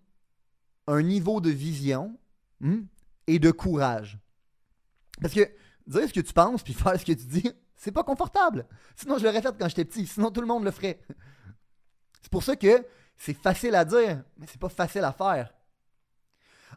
un 0.87 1.01
niveau 1.01 1.41
de 1.41 1.49
vision 1.49 2.17
hmm, 2.61 2.81
et 3.27 3.39
de 3.39 3.51
courage. 3.51 4.17
Parce 5.19 5.33
que 5.33 5.49
dire 5.87 6.07
ce 6.07 6.13
que 6.13 6.19
tu 6.19 6.33
penses, 6.33 6.63
puis 6.63 6.73
faire 6.75 6.99
ce 6.99 7.05
que 7.05 7.13
tu 7.13 7.25
dis, 7.25 7.51
C'est 7.75 7.91
pas 7.91 8.03
confortable. 8.03 8.65
Sinon, 8.95 9.17
je 9.17 9.23
l'aurais 9.23 9.41
fait 9.41 9.55
quand 9.57 9.67
j'étais 9.67 9.85
petit. 9.85 10.05
Sinon, 10.05 10.31
tout 10.31 10.41
le 10.41 10.47
monde 10.47 10.63
le 10.63 10.71
ferait. 10.71 10.99
C'est 12.21 12.31
pour 12.31 12.43
ça 12.43 12.55
que 12.55 12.85
c'est 13.17 13.33
facile 13.33 13.75
à 13.75 13.85
dire, 13.85 14.23
mais 14.37 14.47
c'est 14.47 14.59
pas 14.59 14.69
facile 14.69 15.03
à 15.03 15.11
faire. 15.11 15.53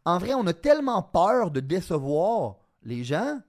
En 0.05 0.19
vrai, 0.19 0.35
on 0.35 0.47
a 0.47 0.53
tellement 0.53 1.03
peur 1.03 1.51
de 1.51 1.61
décevoir 1.61 2.57
les 2.83 3.03
gens 3.03 3.41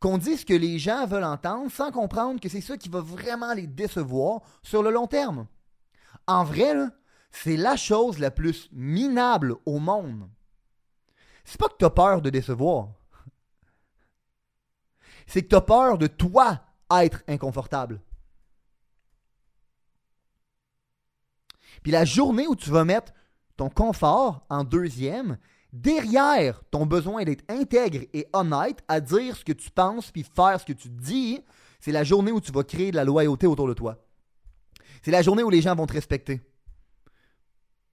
qu'on 0.00 0.18
dit 0.18 0.36
ce 0.36 0.44
que 0.46 0.54
les 0.54 0.78
gens 0.78 1.06
veulent 1.06 1.22
entendre 1.22 1.70
sans 1.70 1.92
comprendre 1.92 2.40
que 2.40 2.48
c'est 2.48 2.60
ça 2.60 2.76
qui 2.76 2.88
va 2.88 3.00
vraiment 3.00 3.52
les 3.52 3.68
décevoir 3.68 4.40
sur 4.62 4.82
le 4.82 4.90
long 4.90 5.06
terme. 5.06 5.46
En 6.26 6.42
vrai, 6.42 6.74
c'est 7.30 7.56
la 7.56 7.76
chose 7.76 8.18
la 8.18 8.30
plus 8.30 8.68
minable 8.72 9.54
au 9.64 9.78
monde. 9.78 10.28
C'est 11.44 11.60
pas 11.60 11.68
que 11.68 11.76
tu 11.78 11.84
as 11.84 11.90
peur 11.90 12.22
de 12.22 12.30
décevoir. 12.30 12.88
C'est 15.30 15.42
que 15.42 15.48
tu 15.48 15.54
as 15.54 15.60
peur 15.60 15.96
de 15.96 16.08
toi 16.08 16.60
être 16.90 17.22
inconfortable. 17.28 18.00
Puis 21.84 21.92
la 21.92 22.04
journée 22.04 22.48
où 22.48 22.56
tu 22.56 22.68
vas 22.70 22.84
mettre 22.84 23.12
ton 23.56 23.70
confort 23.70 24.44
en 24.50 24.64
deuxième, 24.64 25.38
derrière 25.72 26.64
ton 26.72 26.84
besoin 26.84 27.22
d'être 27.22 27.44
intègre 27.48 28.00
et 28.12 28.26
honnête 28.32 28.82
à 28.88 29.00
dire 29.00 29.36
ce 29.36 29.44
que 29.44 29.52
tu 29.52 29.70
penses 29.70 30.10
puis 30.10 30.24
faire 30.24 30.60
ce 30.60 30.66
que 30.66 30.72
tu 30.72 30.88
dis, 30.88 31.38
c'est 31.78 31.92
la 31.92 32.02
journée 32.02 32.32
où 32.32 32.40
tu 32.40 32.50
vas 32.50 32.64
créer 32.64 32.90
de 32.90 32.96
la 32.96 33.04
loyauté 33.04 33.46
autour 33.46 33.68
de 33.68 33.74
toi. 33.74 34.04
C'est 35.00 35.12
la 35.12 35.22
journée 35.22 35.44
où 35.44 35.50
les 35.50 35.62
gens 35.62 35.76
vont 35.76 35.86
te 35.86 35.92
respecter. 35.92 36.40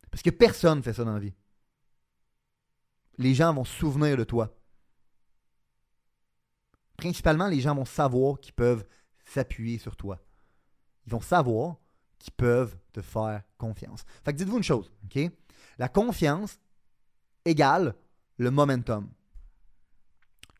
Parce 0.10 0.24
que 0.24 0.32
personne 0.32 0.80
ne 0.80 0.84
fait 0.84 0.94
ça 0.94 1.04
dans 1.04 1.14
la 1.14 1.20
vie. 1.20 1.34
Les 3.20 3.36
gens 3.36 3.54
vont 3.54 3.64
se 3.64 3.78
souvenir 3.78 4.18
de 4.18 4.24
toi. 4.24 4.57
Principalement, 6.98 7.48
les 7.48 7.62
gens 7.62 7.76
vont 7.76 7.86
savoir 7.86 8.40
qu'ils 8.40 8.54
peuvent 8.54 8.86
s'appuyer 9.26 9.78
sur 9.78 9.96
toi. 9.96 10.20
Ils 11.06 11.12
vont 11.12 11.22
savoir 11.22 11.78
qu'ils 12.20 12.34
peuvent 12.34 12.76
te 12.92 13.02
faire 13.02 13.44
confiance. 13.58 14.04
Fait 14.26 14.34
que 14.34 14.38
dites-vous 14.38 14.58
une 14.58 14.64
chose, 14.64 14.92
OK? 15.06 15.32
La 15.78 15.88
confiance 15.88 16.60
égale 17.46 17.96
le 18.38 18.52
momentum. 18.52 19.10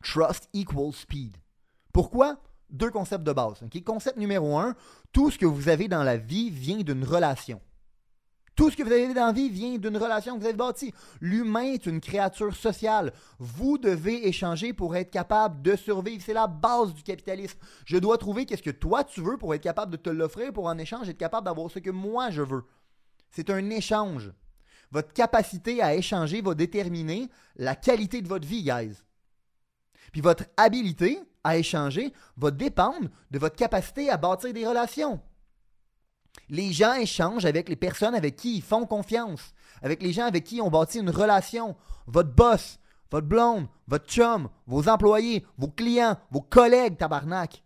Trust 0.02 0.48
equals 0.52 0.94
speed. 0.94 1.36
Pourquoi? 1.92 2.40
Deux 2.70 2.90
concepts 2.90 3.24
de 3.24 3.32
base. 3.32 3.64
Concept 3.84 4.18
numéro 4.18 4.56
un, 4.56 4.76
tout 5.12 5.30
ce 5.30 5.38
que 5.38 5.46
vous 5.46 5.68
avez 5.68 5.88
dans 5.88 6.02
la 6.02 6.16
vie 6.16 6.50
vient 6.50 6.78
d'une 6.78 7.04
relation. 7.04 7.60
Tout 8.58 8.72
ce 8.72 8.76
que 8.76 8.82
vous 8.82 8.90
avez 8.90 9.14
dans 9.14 9.26
la 9.26 9.32
vie 9.32 9.50
vient 9.50 9.78
d'une 9.78 9.96
relation 9.96 10.34
que 10.34 10.40
vous 10.40 10.46
avez 10.46 10.56
bâtie. 10.56 10.92
L'humain 11.20 11.74
est 11.74 11.86
une 11.86 12.00
créature 12.00 12.56
sociale. 12.56 13.12
Vous 13.38 13.78
devez 13.78 14.26
échanger 14.26 14.72
pour 14.72 14.96
être 14.96 15.12
capable 15.12 15.62
de 15.62 15.76
survivre. 15.76 16.20
C'est 16.26 16.32
la 16.32 16.48
base 16.48 16.92
du 16.92 17.04
capitalisme. 17.04 17.56
Je 17.84 17.98
dois 17.98 18.18
trouver 18.18 18.46
qu'est-ce 18.46 18.64
que 18.64 18.70
toi 18.70 19.04
tu 19.04 19.20
veux 19.20 19.36
pour 19.36 19.54
être 19.54 19.62
capable 19.62 19.92
de 19.92 19.96
te 19.96 20.10
l'offrir, 20.10 20.52
pour 20.52 20.66
en 20.66 20.76
échange 20.76 21.08
être 21.08 21.16
capable 21.16 21.44
d'avoir 21.44 21.70
ce 21.70 21.78
que 21.78 21.90
moi 21.90 22.30
je 22.30 22.42
veux. 22.42 22.64
C'est 23.30 23.48
un 23.48 23.70
échange. 23.70 24.32
Votre 24.90 25.12
capacité 25.12 25.80
à 25.80 25.94
échanger 25.94 26.40
va 26.40 26.56
déterminer 26.56 27.28
la 27.54 27.76
qualité 27.76 28.22
de 28.22 28.28
votre 28.28 28.48
vie, 28.48 28.64
guys. 28.64 28.96
Puis 30.10 30.20
votre 30.20 30.46
habilité 30.56 31.20
à 31.44 31.58
échanger 31.58 32.12
va 32.36 32.50
dépendre 32.50 33.08
de 33.30 33.38
votre 33.38 33.54
capacité 33.54 34.10
à 34.10 34.16
bâtir 34.16 34.52
des 34.52 34.66
relations. 34.66 35.20
Les 36.48 36.72
gens 36.72 36.94
échangent 36.94 37.44
avec 37.44 37.68
les 37.68 37.76
personnes 37.76 38.14
avec 38.14 38.36
qui 38.36 38.56
ils 38.56 38.62
font 38.62 38.86
confiance, 38.86 39.52
avec 39.82 40.02
les 40.02 40.12
gens 40.12 40.26
avec 40.26 40.44
qui 40.44 40.60
on 40.60 40.70
bâtit 40.70 41.00
une 41.00 41.10
relation. 41.10 41.76
Votre 42.06 42.32
boss, 42.32 42.78
votre 43.10 43.26
blonde, 43.26 43.68
votre 43.86 44.06
chum, 44.06 44.48
vos 44.66 44.88
employés, 44.88 45.44
vos 45.56 45.68
clients, 45.68 46.16
vos 46.30 46.40
collègues 46.40 46.96
tabarnak 46.96 47.62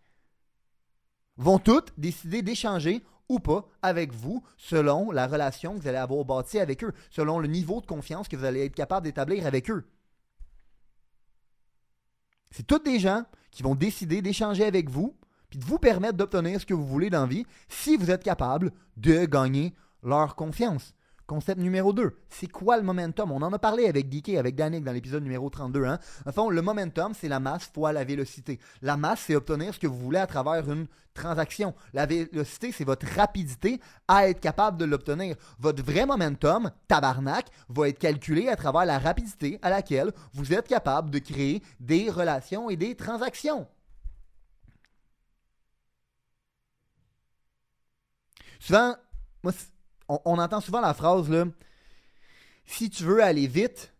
vont 1.36 1.58
toutes 1.58 1.92
décider 1.98 2.42
d'échanger 2.42 3.02
ou 3.28 3.38
pas 3.38 3.66
avec 3.80 4.12
vous 4.12 4.42
selon 4.56 5.10
la 5.10 5.26
relation 5.26 5.74
que 5.74 5.80
vous 5.80 5.88
allez 5.88 5.98
avoir 5.98 6.24
bâtie 6.24 6.60
avec 6.60 6.84
eux, 6.84 6.92
selon 7.10 7.38
le 7.38 7.48
niveau 7.48 7.80
de 7.80 7.86
confiance 7.86 8.28
que 8.28 8.36
vous 8.36 8.44
allez 8.44 8.64
être 8.64 8.74
capable 8.74 9.04
d'établir 9.04 9.46
avec 9.46 9.70
eux. 9.70 9.86
C'est 12.50 12.66
toutes 12.66 12.84
des 12.84 13.00
gens 13.00 13.24
qui 13.50 13.62
vont 13.62 13.74
décider 13.74 14.20
d'échanger 14.20 14.64
avec 14.64 14.90
vous 14.90 15.16
puis 15.52 15.58
de 15.58 15.66
vous 15.66 15.78
permettre 15.78 16.16
d'obtenir 16.16 16.58
ce 16.58 16.64
que 16.64 16.72
vous 16.72 16.86
voulez 16.86 17.10
dans 17.10 17.26
vie 17.26 17.44
si 17.68 17.98
vous 17.98 18.10
êtes 18.10 18.22
capable 18.24 18.72
de 18.96 19.26
gagner 19.26 19.74
leur 20.02 20.34
confiance. 20.34 20.94
Concept 21.26 21.60
numéro 21.60 21.92
2, 21.92 22.16
c'est 22.30 22.46
quoi 22.46 22.78
le 22.78 22.82
momentum? 22.82 23.30
On 23.30 23.42
en 23.42 23.52
a 23.52 23.58
parlé 23.58 23.86
avec 23.86 24.10
Geeky, 24.10 24.38
avec 24.38 24.54
Danick 24.56 24.82
dans 24.82 24.92
l'épisode 24.92 25.22
numéro 25.22 25.50
32. 25.50 25.84
Hein? 25.84 25.98
Enfin, 26.24 26.48
le 26.48 26.62
momentum, 26.62 27.12
c'est 27.12 27.28
la 27.28 27.38
masse 27.38 27.70
fois 27.74 27.92
la 27.92 28.02
vélocité. 28.02 28.60
La 28.80 28.96
masse, 28.96 29.24
c'est 29.26 29.36
obtenir 29.36 29.74
ce 29.74 29.78
que 29.78 29.86
vous 29.86 29.98
voulez 29.98 30.20
à 30.20 30.26
travers 30.26 30.70
une 30.70 30.86
transaction. 31.12 31.74
La 31.92 32.06
vélocité, 32.06 32.72
c'est 32.72 32.84
votre 32.84 33.06
rapidité 33.14 33.78
à 34.08 34.30
être 34.30 34.40
capable 34.40 34.78
de 34.78 34.86
l'obtenir. 34.86 35.36
Votre 35.58 35.84
vrai 35.84 36.06
momentum, 36.06 36.70
tabarnak, 36.88 37.44
va 37.68 37.90
être 37.90 37.98
calculé 37.98 38.48
à 38.48 38.56
travers 38.56 38.86
la 38.86 38.98
rapidité 38.98 39.58
à 39.60 39.68
laquelle 39.68 40.12
vous 40.32 40.54
êtes 40.54 40.66
capable 40.66 41.10
de 41.10 41.18
créer 41.18 41.62
des 41.78 42.08
relations 42.08 42.70
et 42.70 42.76
des 42.76 42.94
transactions. 42.94 43.66
Souvent, 48.62 48.94
moi, 49.42 49.52
on, 50.08 50.38
entend 50.38 50.60
souvent 50.60 50.80
la 50.80 50.94
phrase 50.94 51.28
là, 51.28 51.46
si 52.64 52.90
tu 52.90 53.02
veux 53.02 53.20
aller 53.20 53.48
vite, 53.48 53.92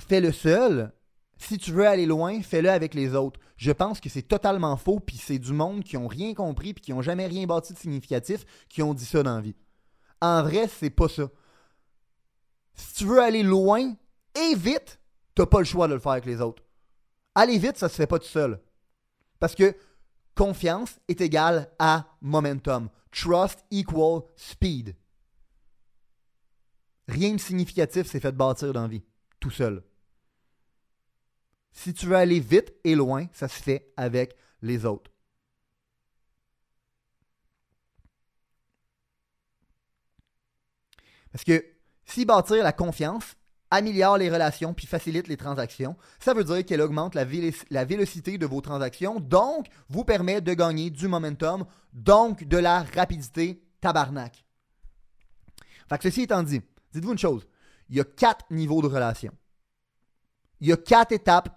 fais-le 0.00 0.32
seul. 0.32 0.92
Si 1.36 1.56
tu 1.56 1.70
veux 1.70 1.86
aller 1.86 2.04
loin, 2.04 2.42
fais-le 2.42 2.68
avec 2.68 2.94
les 2.94 3.14
autres. 3.14 3.38
Je 3.56 3.70
pense 3.70 4.00
que 4.00 4.08
c'est 4.08 4.22
totalement 4.22 4.76
faux, 4.76 4.98
puis 4.98 5.16
c'est 5.16 5.38
du 5.38 5.52
monde 5.52 5.84
qui 5.84 5.96
ont 5.96 6.08
rien 6.08 6.34
compris, 6.34 6.74
puis 6.74 6.82
qui 6.82 6.92
ont 6.92 7.00
jamais 7.00 7.28
rien 7.28 7.46
bâti 7.46 7.72
de 7.74 7.78
significatif, 7.78 8.44
qui 8.68 8.82
ont 8.82 8.92
dit 8.92 9.04
ça 9.04 9.22
dans 9.22 9.36
la 9.36 9.40
vie. 9.40 9.54
En 10.20 10.42
vrai, 10.42 10.66
c'est 10.66 10.90
pas 10.90 11.08
ça. 11.08 11.28
Si 12.74 12.94
tu 12.94 13.04
veux 13.04 13.22
aller 13.22 13.44
loin 13.44 13.94
et 14.34 14.54
vite, 14.56 14.98
t'as 15.36 15.46
pas 15.46 15.60
le 15.60 15.64
choix 15.64 15.86
de 15.86 15.94
le 15.94 16.00
faire 16.00 16.12
avec 16.12 16.26
les 16.26 16.40
autres. 16.40 16.64
Aller 17.36 17.58
vite, 17.58 17.76
ça 17.76 17.88
se 17.88 17.94
fait 17.94 18.08
pas 18.08 18.18
tout 18.18 18.26
seul. 18.26 18.60
Parce 19.38 19.54
que 19.54 19.76
confiance 20.38 21.00
est 21.08 21.20
égale 21.20 21.68
à 21.80 22.16
momentum. 22.20 22.88
Trust 23.10 23.64
equal 23.72 24.22
speed. 24.36 24.94
Rien 27.08 27.34
de 27.34 27.40
significatif 27.40 28.06
s'est 28.06 28.20
fait 28.20 28.30
bâtir 28.30 28.72
dans 28.72 28.82
la 28.82 28.88
vie, 28.88 29.02
tout 29.40 29.50
seul. 29.50 29.82
Si 31.72 31.92
tu 31.92 32.06
veux 32.06 32.14
aller 32.14 32.38
vite 32.38 32.72
et 32.84 32.94
loin, 32.94 33.26
ça 33.32 33.48
se 33.48 33.60
fait 33.60 33.92
avec 33.96 34.36
les 34.62 34.84
autres. 34.84 35.10
Parce 41.32 41.42
que 41.42 41.64
si 42.04 42.24
bâtir 42.24 42.62
la 42.62 42.72
confiance 42.72 43.36
améliore 43.70 44.18
les 44.18 44.30
relations 44.30 44.74
puis 44.74 44.86
facilite 44.86 45.28
les 45.28 45.36
transactions, 45.36 45.96
ça 46.18 46.34
veut 46.34 46.44
dire 46.44 46.64
qu'elle 46.64 46.80
augmente 46.80 47.14
la, 47.14 47.24
vélocité 47.24 48.38
de 48.38 48.46
vos 48.46 48.60
transactions, 48.60 49.20
donc 49.20 49.66
vous 49.88 50.04
permet 50.04 50.40
de 50.40 50.54
gagner 50.54 50.90
du 50.90 51.08
momentum, 51.08 51.64
donc 51.92 52.44
de 52.44 52.58
la 52.58 52.82
rapidité 52.94 53.62
tabarnak. 53.80 54.44
Fait 55.88 55.98
que 55.98 56.04
ceci 56.04 56.22
étant 56.22 56.42
dit, 56.42 56.60
dites-vous 56.92 57.12
une 57.12 57.18
chose, 57.18 57.46
il 57.88 57.96
y 57.96 58.00
a 58.00 58.04
quatre 58.04 58.44
niveaux 58.50 58.82
de 58.82 58.88
relation. 58.88 59.32
Il 60.60 60.68
y 60.68 60.72
a 60.72 60.76
quatre 60.76 61.12
étapes 61.12 61.56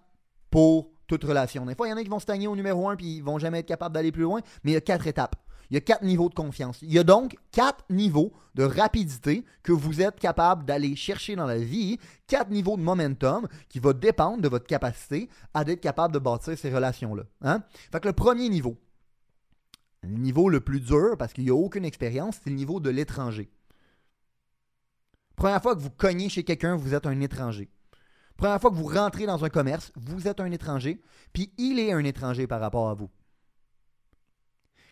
pour 0.50 0.92
toute 1.08 1.24
relation. 1.24 1.66
Des 1.66 1.76
fois, 1.76 1.88
il 1.88 1.90
y 1.90 1.94
en 1.94 1.98
a 1.98 2.04
qui 2.04 2.10
vont 2.10 2.20
stagner 2.20 2.48
au 2.48 2.56
numéro 2.56 2.88
un 2.88 2.96
puis 2.96 3.18
ils 3.18 3.24
vont 3.24 3.40
jamais 3.40 3.60
être 3.60 3.68
capables 3.68 3.94
d'aller 3.94 4.12
plus 4.12 4.24
loin, 4.24 4.42
mais 4.64 4.72
il 4.72 4.74
y 4.76 4.78
a 4.78 4.82
quatre 4.82 5.08
étapes. 5.08 5.36
Il 5.72 5.76
y 5.76 5.78
a 5.78 5.82
quatre 5.82 6.04
niveaux 6.04 6.28
de 6.28 6.34
confiance. 6.34 6.80
Il 6.82 6.92
y 6.92 7.00
a 7.00 7.04
donc 7.06 7.38
quatre 7.54 7.86
niveaux 7.90 8.34
de 8.56 8.64
rapidité 8.64 9.46
que 9.64 9.72
vous 9.72 10.02
êtes 10.02 10.20
capable 10.20 10.66
d'aller 10.66 10.98
chercher 10.98 11.38
dans 11.38 11.46
la 11.46 11.60
vie. 11.60 11.98
Quatre 12.28 12.50
niveaux 12.50 12.76
de 12.76 12.82
momentum 12.82 13.48
qui 13.70 13.80
vont 13.80 13.94
dépendre 13.94 14.42
de 14.42 14.50
votre 14.50 14.68
capacité 14.68 15.30
à 15.54 15.62
être 15.62 15.80
capable 15.80 16.14
de 16.14 16.20
bâtir 16.20 16.58
ces 16.58 16.70
relations-là. 16.70 17.24
Hein? 17.42 17.64
Fait 17.90 18.04
le 18.04 18.12
premier 18.12 18.50
niveau, 18.50 18.78
le 20.04 20.10
niveau 20.10 20.50
le 20.50 20.60
plus 20.60 20.82
dur, 20.82 21.16
parce 21.18 21.32
qu'il 21.32 21.46
n'y 21.46 21.52
a 21.52 21.56
aucune 21.56 21.86
expérience, 21.86 22.40
c'est 22.44 22.50
le 22.50 22.58
niveau 22.58 22.82
de 22.82 22.90
l'étranger. 22.90 23.50
Première 25.38 25.62
fois 25.62 25.74
que 25.74 25.80
vous 25.80 25.90
cognez 25.90 26.28
chez 26.28 26.44
quelqu'un, 26.44 26.76
vous 26.76 26.94
êtes 26.94 27.06
un 27.06 27.22
étranger. 27.22 27.70
Première 28.36 28.60
fois 28.60 28.72
que 28.72 28.76
vous 28.76 28.88
rentrez 28.88 29.26
dans 29.26 29.46
un 29.46 29.50
commerce, 29.50 29.94
vous 29.96 30.28
êtes 30.28 30.42
un 30.42 30.52
étranger, 30.52 31.02
puis 31.32 31.54
il 31.58 31.80
est 31.80 31.94
un 31.94 32.04
étranger 32.04 32.46
par 32.46 32.60
rapport 32.60 32.90
à 32.90 32.94
vous. 32.94 33.10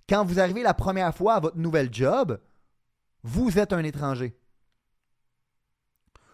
Quand 0.09 0.25
vous 0.25 0.39
arrivez 0.39 0.63
la 0.63 0.73
première 0.73 1.13
fois 1.13 1.35
à 1.35 1.39
votre 1.39 1.57
nouvel 1.57 1.93
job, 1.93 2.39
vous 3.21 3.59
êtes 3.59 3.73
un 3.73 3.83
étranger. 3.83 4.35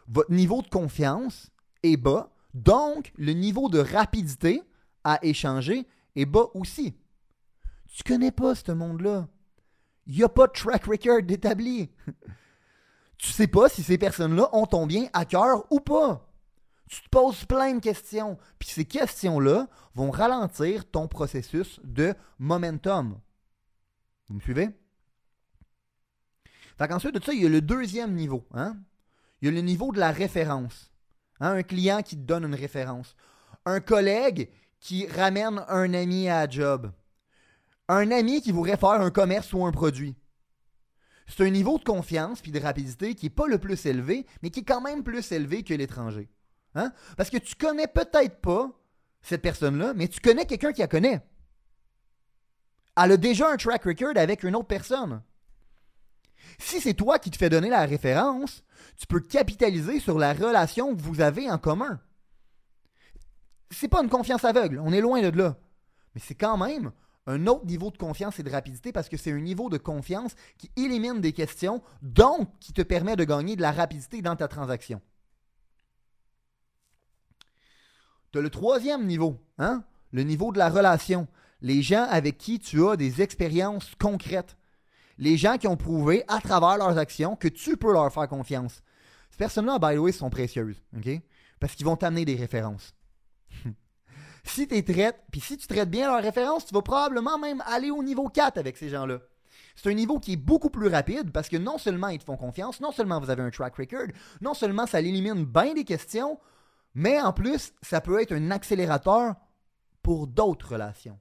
Votre 0.08 0.32
niveau 0.32 0.62
de 0.62 0.70
confiance 0.70 1.51
est 1.84 1.98
bas, 1.98 2.32
donc 2.53 3.12
le 3.17 3.34
niveau 3.34 3.67
de 3.67 3.79
rapidité 3.79 4.63
à 5.03 5.20
échanger 5.24 5.86
est 6.15 6.25
bas 6.25 6.46
aussi. 6.53 6.96
Tu 7.94 8.03
connais 8.03 8.32
pas 8.32 8.55
ce 8.55 8.72
monde-là. 8.72 9.27
Il 10.08 10.15
n'y 10.15 10.24
a 10.24 10.29
pas 10.29 10.48
de 10.48 10.53
track 10.53 10.86
record 10.86 11.29
établi. 11.29 11.91
tu 13.17 13.27
sais 13.27 13.48
pas 13.48 13.67
si 13.67 13.84
ces 13.84 13.98
personnes-là 13.98 14.50
ont 14.53 14.67
ton 14.67 14.88
bien 14.88 15.10
à 15.12 15.25
cœur 15.25 15.65
ou 15.70 15.82
pas. 15.82 16.29
Tu 16.88 17.01
te 17.01 17.10
poses 17.10 17.44
plein 17.44 17.74
de 17.74 17.79
questions. 17.79 18.38
Puis 18.58 18.70
ces 18.70 18.86
questions-là 18.86 19.67
vont 19.96 20.12
ralentir 20.12 20.89
ton 20.89 21.10
processus 21.10 21.82
de 21.84 22.13
momentum. 22.39 23.20
Vous 24.27 24.36
me 24.36 24.39
suivez? 24.39 24.70
Fait 26.77 26.88
qu'ensuite 26.88 27.15
de 27.15 27.24
ça, 27.24 27.34
il 27.34 27.44
y 27.44 27.46
a 27.46 27.50
le 27.50 27.62
deuxième 27.62 28.13
niveau. 28.13 28.46
Hein? 28.53 28.77
Il 29.41 29.46
y 29.46 29.50
a 29.50 29.51
le 29.51 29.62
niveau 29.62 29.91
de 29.91 30.00
la 30.00 30.12
référence. 30.12 30.91
Hein? 31.39 31.53
Un 31.53 31.63
client 31.63 32.01
qui 32.01 32.17
te 32.17 32.22
donne 32.22 32.46
une 32.46 32.55
référence. 32.55 33.15
Un 33.65 33.79
collègue 33.79 34.50
qui 34.79 35.08
ramène 35.08 35.63
un 35.67 35.94
ami 35.94 36.29
à 36.29 36.46
la 36.46 36.50
job. 36.50 36.91
Un 37.88 38.12
ami 38.12 38.41
qui 38.41 38.51
vous 38.51 38.62
réfère 38.62 39.01
un 39.01 39.12
commerce 39.12 39.53
ou 39.53 39.65
un 39.65 39.72
produit. 39.72 40.15
C'est 41.27 41.46
un 41.46 41.50
niveau 41.50 41.77
de 41.77 41.84
confiance 41.84 42.41
puis 42.41 42.51
de 42.51 42.60
rapidité 42.60 43.15
qui 43.15 43.25
n'est 43.25 43.32
pas 43.32 43.48
le 43.48 43.58
plus 43.58 43.86
élevé, 43.86 44.25
mais 44.41 44.50
qui 44.50 44.60
est 44.60 44.65
quand 44.65 44.82
même 44.82 45.03
plus 45.03 45.32
élevé 45.32 45.63
que 45.63 45.74
l'étranger. 45.74 46.29
Hein? 46.75 46.91
Parce 47.17 47.29
que 47.29 47.38
tu 47.38 47.55
connais 47.55 47.88
peut-être 47.88 48.41
pas 48.41 48.72
cette 49.22 49.41
personne-là, 49.41 49.94
mais 49.96 50.08
tu 50.08 50.20
connais 50.20 50.46
quelqu'un 50.46 50.72
qui 50.72 50.82
la 50.82 50.88
connaît. 50.88 51.22
Elle 52.97 53.11
a 53.11 53.17
déjà 53.17 53.51
un 53.51 53.57
track 53.57 53.83
record 53.83 54.13
avec 54.15 54.43
une 54.43 54.55
autre 54.55 54.67
personne. 54.67 55.21
Si 56.59 56.79
c'est 56.79 56.93
toi 56.93 57.19
qui 57.19 57.31
te 57.31 57.37
fais 57.37 57.49
donner 57.49 57.69
la 57.69 57.85
référence, 57.85 58.63
tu 58.97 59.07
peux 59.07 59.19
capitaliser 59.19 59.99
sur 59.99 60.17
la 60.17 60.33
relation 60.33 60.95
que 60.95 61.01
vous 61.01 61.21
avez 61.21 61.49
en 61.49 61.57
commun. 61.57 61.99
C'est 63.71 63.89
pas 63.89 64.01
une 64.01 64.09
confiance 64.09 64.45
aveugle, 64.45 64.79
on 64.79 64.93
est 64.93 65.01
loin 65.01 65.21
de 65.21 65.37
là. 65.37 65.57
Mais 66.13 66.21
c'est 66.23 66.35
quand 66.35 66.57
même 66.57 66.91
un 67.27 67.47
autre 67.47 67.65
niveau 67.65 67.91
de 67.91 67.97
confiance 67.97 68.39
et 68.39 68.43
de 68.43 68.49
rapidité 68.49 68.91
parce 68.91 69.09
que 69.09 69.17
c'est 69.17 69.31
un 69.31 69.39
niveau 69.39 69.69
de 69.69 69.77
confiance 69.77 70.35
qui 70.57 70.71
élimine 70.75 71.19
des 71.19 71.33
questions, 71.33 71.81
donc 72.01 72.49
qui 72.59 72.71
te 72.71 72.83
permet 72.83 73.15
de 73.15 73.23
gagner 73.23 73.55
de 73.55 73.61
la 73.61 73.71
rapidité 73.71 74.21
dans 74.21 74.35
ta 74.35 74.47
transaction. 74.47 75.01
Tu 78.31 78.39
as 78.39 78.41
le 78.41 78.49
troisième 78.49 79.05
niveau, 79.05 79.41
hein? 79.57 79.83
le 80.11 80.23
niveau 80.23 80.51
de 80.51 80.57
la 80.57 80.69
relation. 80.69 81.27
Les 81.65 81.81
gens 81.81 82.05
avec 82.12 82.38
qui 82.38 82.60
tu 82.60 82.88
as 82.88 82.95
des 82.95 83.24
expériences 83.24 83.93
concrètes. 84.00 84.55
Les 85.17 85.36
gens 85.36 85.57
qui 85.57 85.67
ont 85.67 85.77
prouvé 85.77 86.24
à 86.27 86.39
travers 86.39 86.77
leurs 86.77 87.00
actions 87.00 87.36
que 87.36 87.48
tu 87.48 87.75
peux 87.75 87.91
leur 87.91 88.13
faire 88.13 88.27
confiance. 88.27 88.84
Ces 89.31 89.38
personnes-là, 89.38 89.79
by 89.79 89.95
the 89.95 89.98
way, 89.98 90.12
sont 90.12 90.29
précieuses? 90.29 90.79
Parce 91.60 91.74
qu'ils 91.74 91.88
vont 91.88 91.95
t'amener 91.95 92.24
des 92.24 92.36
références. 92.36 92.93
si 94.43 94.67
tu 94.67 94.84
traites, 94.84 95.19
puis 95.31 95.41
si 95.41 95.57
tu 95.57 95.65
traites 95.65 95.89
bien 95.89 96.05
leurs 96.05 96.22
références, 96.22 96.67
tu 96.67 96.74
vas 96.75 96.84
probablement 96.84 97.39
même 97.39 97.63
aller 97.65 97.89
au 97.89 98.03
niveau 98.03 98.29
4 98.29 98.60
avec 98.60 98.77
ces 98.77 98.89
gens-là. 98.89 99.17
C'est 99.75 99.89
un 99.89 99.95
niveau 99.95 100.19
qui 100.19 100.34
est 100.34 100.38
beaucoup 100.38 100.69
plus 100.69 100.88
rapide 100.88 101.31
parce 101.31 101.50
que 101.50 101.57
non 101.57 101.79
seulement 101.79 102.10
ils 102.10 102.19
te 102.19 102.25
font 102.25 102.38
confiance, 102.38 102.79
non 102.79 102.91
seulement 102.91 103.19
vous 103.19 103.31
avez 103.31 103.41
un 103.41 103.50
track 103.50 103.75
record, 103.77 104.10
non 104.39 104.53
seulement 104.53 104.86
ça 104.86 105.01
élimine 105.01 105.45
bien 105.45 105.74
des 105.74 105.84
questions, 105.84 106.39
mais 106.93 107.19
en 107.19 107.34
plus, 107.34 107.74
ça 107.81 108.01
peut 108.01 108.22
être 108.22 108.34
un 108.34 108.51
accélérateur 108.51 109.34
pour 110.03 110.27
d'autres 110.27 110.74
relations. 110.74 111.17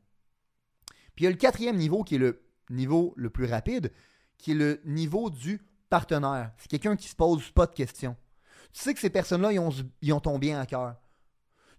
Puis 1.14 1.24
il 1.24 1.24
y 1.24 1.28
a 1.28 1.30
le 1.30 1.36
quatrième 1.36 1.76
niveau 1.76 2.02
qui 2.02 2.16
est 2.16 2.18
le 2.18 2.42
niveau 2.70 3.14
le 3.16 3.30
plus 3.30 3.46
rapide, 3.46 3.92
qui 4.38 4.52
est 4.52 4.54
le 4.54 4.80
niveau 4.84 5.30
du 5.30 5.60
partenaire. 5.88 6.52
C'est 6.58 6.68
quelqu'un 6.68 6.96
qui 6.96 7.08
se 7.08 7.14
pose 7.14 7.50
pas 7.50 7.66
de 7.66 7.72
questions. 7.72 8.16
Tu 8.72 8.80
sais 8.80 8.94
que 8.94 9.00
ces 9.00 9.10
personnes-là, 9.10 9.52
ils 9.52 9.58
ont, 9.60 9.70
ils 10.02 10.12
ont 10.12 10.20
ton 10.20 10.38
bien 10.38 10.60
à 10.60 10.66
cœur. 10.66 10.96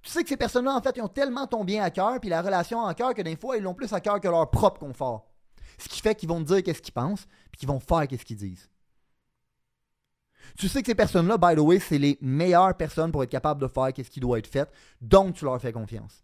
Tu 0.02 0.10
sais 0.10 0.24
que 0.24 0.30
ces 0.30 0.38
personnes-là, 0.38 0.76
en 0.76 0.82
fait, 0.82 0.96
ils 0.96 1.02
ont 1.02 1.10
tellement 1.10 1.48
ton 1.48 1.66
bien 1.66 1.84
à 1.84 1.90
cœur, 1.90 2.20
puis 2.20 2.30
la 2.30 2.42
relation 2.42 2.80
en 2.80 2.94
cœur, 2.94 3.14
que 3.14 3.22
des 3.22 3.36
fois, 3.36 3.58
ils 3.58 3.64
l'ont 3.64 3.74
plus 3.74 3.92
à 3.92 4.00
cœur 4.00 4.22
que 4.22 4.28
leur 4.28 4.50
propre 4.52 4.80
confort. 4.80 5.32
Ce 5.78 5.90
qui 5.90 6.00
fait 6.00 6.16
qu'ils 6.16 6.30
vont 6.30 6.42
te 6.42 6.54
dire 6.54 6.64
qu'est-ce 6.64 6.82
qu'ils 6.82 6.94
pensent, 6.94 7.26
puis 7.52 7.60
qu'ils 7.60 7.68
vont 7.68 7.80
faire 7.80 8.08
qu'est-ce 8.08 8.24
qu'ils 8.24 8.38
disent. 8.38 8.70
Tu 10.58 10.70
sais 10.70 10.82
que 10.82 10.88
ces 10.88 10.96
personnes-là, 10.96 11.38
by 11.38 11.56
the 11.56 11.60
way, 11.60 11.80
c'est 11.80 11.98
les 11.98 12.18
meilleures 12.22 12.78
personnes 12.78 13.12
pour 13.12 13.24
être 13.24 13.32
capable 13.32 13.60
de 13.60 13.68
faire 13.68 13.92
qu'est-ce 13.92 14.12
qui 14.12 14.20
doit 14.20 14.40
être 14.40 14.48
fait, 14.48 14.72
donc 15.02 15.36
tu 15.36 15.44
leur 15.44 15.60
fais 15.60 15.74
confiance. 15.74 16.24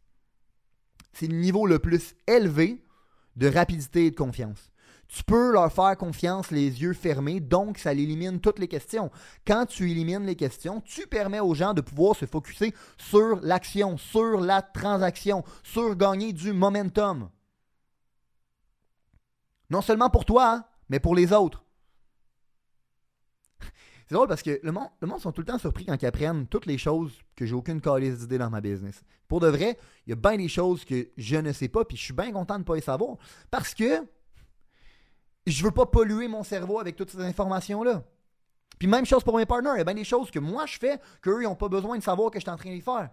C'est 1.12 1.28
le 1.28 1.36
niveau 1.36 1.66
le 1.66 1.80
plus 1.80 2.16
élevé 2.28 2.86
de 3.36 3.48
rapidité 3.48 4.08
et 4.08 4.12
de 4.12 4.16
confiance. 4.16 4.72
Tu 5.08 5.24
peux 5.26 5.52
leur 5.52 5.72
faire 5.74 5.98
confiance 5.98 6.52
les 6.52 6.82
yeux 6.82 6.94
fermés, 6.94 7.42
donc 7.42 7.78
ça 7.78 7.92
élimine 7.92 8.40
toutes 8.40 8.60
les 8.60 8.70
questions. 8.70 9.12
Quand 9.46 9.66
tu 9.66 9.92
élimines 9.92 10.26
les 10.26 10.38
questions, 10.38 10.80
tu 10.82 11.06
permets 11.06 11.42
aux 11.42 11.54
gens 11.54 11.74
de 11.74 11.82
pouvoir 11.82 12.16
se 12.16 12.26
focuser 12.26 12.74
sur 12.98 13.42
l'action, 13.42 13.98
sur 13.98 14.40
la 14.40 14.62
transaction, 14.62 15.44
sur 15.64 15.98
gagner 15.98 16.32
du 16.32 16.54
momentum. 16.54 17.30
Non 19.70 19.82
seulement 19.82 20.10
pour 20.10 20.24
toi, 20.24 20.54
hein, 20.54 20.66
mais 20.88 21.02
pour 21.02 21.14
les 21.14 21.34
autres. 21.34 21.66
C'est 24.12 24.16
drôle 24.16 24.28
parce 24.28 24.44
que 24.44 24.60
le 24.62 24.74
monde, 24.74 24.90
le 25.00 25.08
monde 25.08 25.22
sont 25.22 25.32
tout 25.32 25.40
le 25.40 25.48
temps 25.48 25.58
surpris 25.58 25.86
quand 25.86 25.96
ils 26.02 26.06
apprennent 26.06 26.46
toutes 26.46 26.66
les 26.66 26.78
choses 26.78 27.18
que 27.34 27.46
j'ai 27.46 27.54
aucune 27.54 27.80
calice 27.80 28.18
d'idée 28.18 28.38
dans 28.38 28.50
ma 28.50 28.60
business. 28.60 29.06
Pour 29.30 29.40
de 29.40 29.48
vrai, 29.48 29.78
il 30.06 30.10
y 30.10 30.12
a 30.12 30.18
bien 30.18 30.36
des 30.36 30.50
choses 30.50 30.84
que 30.84 31.12
je 31.16 31.38
ne 31.38 31.54
sais 31.54 31.70
pas, 31.70 31.86
puis 31.86 31.96
je 31.96 32.04
suis 32.04 32.14
bien 32.14 32.30
content 32.34 32.56
de 32.56 32.60
ne 32.60 32.64
pas 32.66 32.76
les 32.76 32.82
savoir. 32.82 33.16
Parce 33.50 33.74
que 33.74 34.06
je 35.48 35.64
veux 35.64 35.72
pas 35.72 35.86
polluer 35.86 36.28
mon 36.28 36.44
cerveau 36.44 36.78
avec 36.82 36.98
toutes 36.98 37.12
ces 37.12 37.22
informations-là. 37.22 38.04
Puis 38.78 38.90
même 38.90 39.06
chose 39.06 39.24
pour 39.24 39.38
mes 39.38 39.46
partenaires. 39.46 39.76
Il 39.76 39.78
y 39.78 39.82
a 39.82 39.86
bien 39.86 39.94
des 39.94 40.04
choses 40.04 40.30
que 40.30 40.40
moi 40.40 40.66
je 40.66 40.78
fais 40.78 41.00
qu'eux, 41.22 41.44
ils 41.44 41.46
n'ont 41.46 41.56
pas 41.56 41.70
besoin 41.70 41.98
de 41.98 42.04
savoir 42.04 42.32
que 42.32 42.38
je 42.38 42.44
suis 42.44 42.52
en 42.52 42.58
train 42.58 42.72
de 42.72 42.76
les 42.76 42.82
faire. 42.82 43.12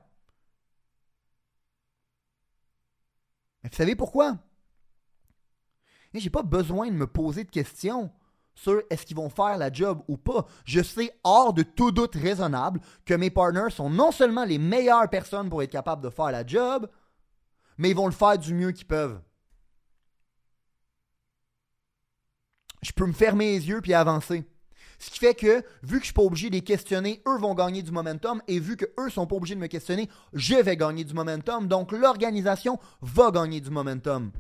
Vous 3.63 3.71
savez 3.71 3.95
pourquoi? 3.95 4.37
J'ai 6.13 6.29
pas 6.29 6.43
besoin 6.43 6.89
de 6.89 6.97
me 6.97 7.07
poser 7.07 7.45
de 7.45 7.51
questions 7.51 8.11
sur 8.63 8.83
est-ce 8.91 9.07
qu'ils 9.07 9.17
vont 9.17 9.31
faire 9.31 9.57
la 9.57 9.73
job 9.73 10.03
ou 10.09 10.17
pas. 10.17 10.47
Je 10.65 10.83
sais 10.83 11.13
hors 11.25 11.53
de 11.53 11.63
tout 11.63 11.93
doute 11.93 12.15
raisonnable 12.15 12.81
que 13.05 13.15
mes 13.15 13.31
partners 13.31 13.71
sont 13.71 13.91
non 13.91 14.13
seulement 14.13 14.45
les 14.45 14.59
meilleures 14.59 15.09
personnes 15.09 15.49
pour 15.49 15.63
être 15.63 15.71
capables 15.71 16.03
de 16.03 16.11
faire 16.11 16.33
la 16.33 16.47
job, 16.47 16.89
mais 17.77 17.91
ils 17.91 17.97
vont 17.97 18.07
le 18.07 18.13
faire 18.13 18.39
du 18.39 18.55
mieux 18.55 18.73
qu'ils 18.73 18.87
peuvent. 18.87 19.21
je 22.83 22.93
peux 22.93 23.07
me 23.07 23.13
fermer 23.13 23.53
les 23.53 23.69
yeux 23.69 23.81
puis 23.81 23.95
avancer. 23.95 24.45
Ce 24.99 25.11
qui 25.11 25.19
fait 25.21 25.35
que, 25.35 25.63
vu 25.83 25.99
que 25.99 26.01
je 26.01 26.07
suis 26.07 26.13
pas 26.13 26.23
obligé 26.23 26.51
de 26.51 26.55
les 26.55 26.63
questionner, 26.63 27.23
eux 27.29 27.39
vont 27.39 27.55
gagner 27.55 27.83
du 27.83 27.93
momentum, 27.93 28.43
et 28.49 28.59
vu 28.59 28.77
que 28.77 28.87
eux 28.99 29.11
sont 29.11 29.27
pas 29.27 29.37
obligés 29.37 29.55
de 29.55 29.61
me 29.61 29.69
questionner, 29.69 30.09
je 30.33 30.57
vais 30.57 30.77
gagner 30.77 31.05
du 31.05 31.15
momentum. 31.15 31.69
Donc, 31.69 31.93
l'organisation 31.93 32.81
va 33.01 33.31
gagner 33.31 33.61
du 33.61 33.71
momentum. 33.71 34.33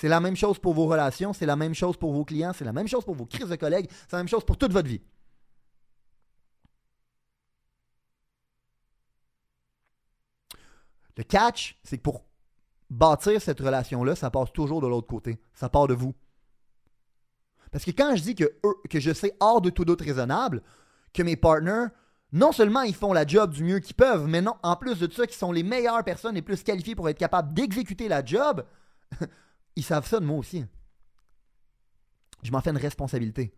C'est 0.00 0.06
la 0.06 0.20
même 0.20 0.36
chose 0.36 0.60
pour 0.60 0.74
vos 0.74 0.86
relations, 0.86 1.32
c'est 1.32 1.44
la 1.44 1.56
même 1.56 1.74
chose 1.74 1.96
pour 1.96 2.12
vos 2.12 2.24
clients, 2.24 2.52
c'est 2.54 2.64
la 2.64 2.72
même 2.72 2.86
chose 2.86 3.04
pour 3.04 3.16
vos 3.16 3.26
crises 3.26 3.48
de 3.48 3.56
collègues, 3.56 3.90
c'est 3.90 4.12
la 4.12 4.18
même 4.18 4.28
chose 4.28 4.44
pour 4.44 4.56
toute 4.56 4.72
votre 4.72 4.86
vie. 4.86 5.00
Le 11.16 11.24
catch, 11.24 11.80
c'est 11.82 11.96
que 11.96 12.02
pour 12.02 12.22
bâtir 12.88 13.42
cette 13.42 13.58
relation-là, 13.58 14.14
ça 14.14 14.30
passe 14.30 14.52
toujours 14.52 14.80
de 14.80 14.86
l'autre 14.86 15.08
côté. 15.08 15.40
Ça 15.52 15.68
part 15.68 15.88
de 15.88 15.94
vous. 15.94 16.14
Parce 17.72 17.84
que 17.84 17.90
quand 17.90 18.14
je 18.14 18.22
dis 18.22 18.36
que, 18.36 18.56
que 18.88 19.00
je 19.00 19.12
sais 19.12 19.36
hors 19.40 19.60
de 19.60 19.70
tout 19.70 19.84
doute 19.84 20.02
raisonnable 20.02 20.62
que 21.12 21.24
mes 21.24 21.34
partners, 21.34 21.86
non 22.30 22.52
seulement 22.52 22.82
ils 22.82 22.94
font 22.94 23.12
la 23.12 23.26
job 23.26 23.52
du 23.52 23.64
mieux 23.64 23.80
qu'ils 23.80 23.96
peuvent, 23.96 24.28
mais 24.28 24.42
non, 24.42 24.54
en 24.62 24.76
plus 24.76 25.00
de 25.00 25.12
ça, 25.12 25.26
qu'ils 25.26 25.34
sont 25.34 25.50
les 25.50 25.64
meilleures 25.64 26.04
personnes 26.04 26.36
les 26.36 26.42
plus 26.42 26.62
qualifiées 26.62 26.94
pour 26.94 27.08
être 27.08 27.18
capables 27.18 27.52
d'exécuter 27.52 28.06
la 28.06 28.24
job, 28.24 28.64
ils 29.78 29.84
savent 29.84 30.06
ça 30.06 30.18
de 30.18 30.26
moi 30.26 30.36
aussi. 30.36 30.64
Je 32.42 32.50
m'en 32.50 32.60
fais 32.60 32.70
une 32.70 32.78
responsabilité. 32.78 33.54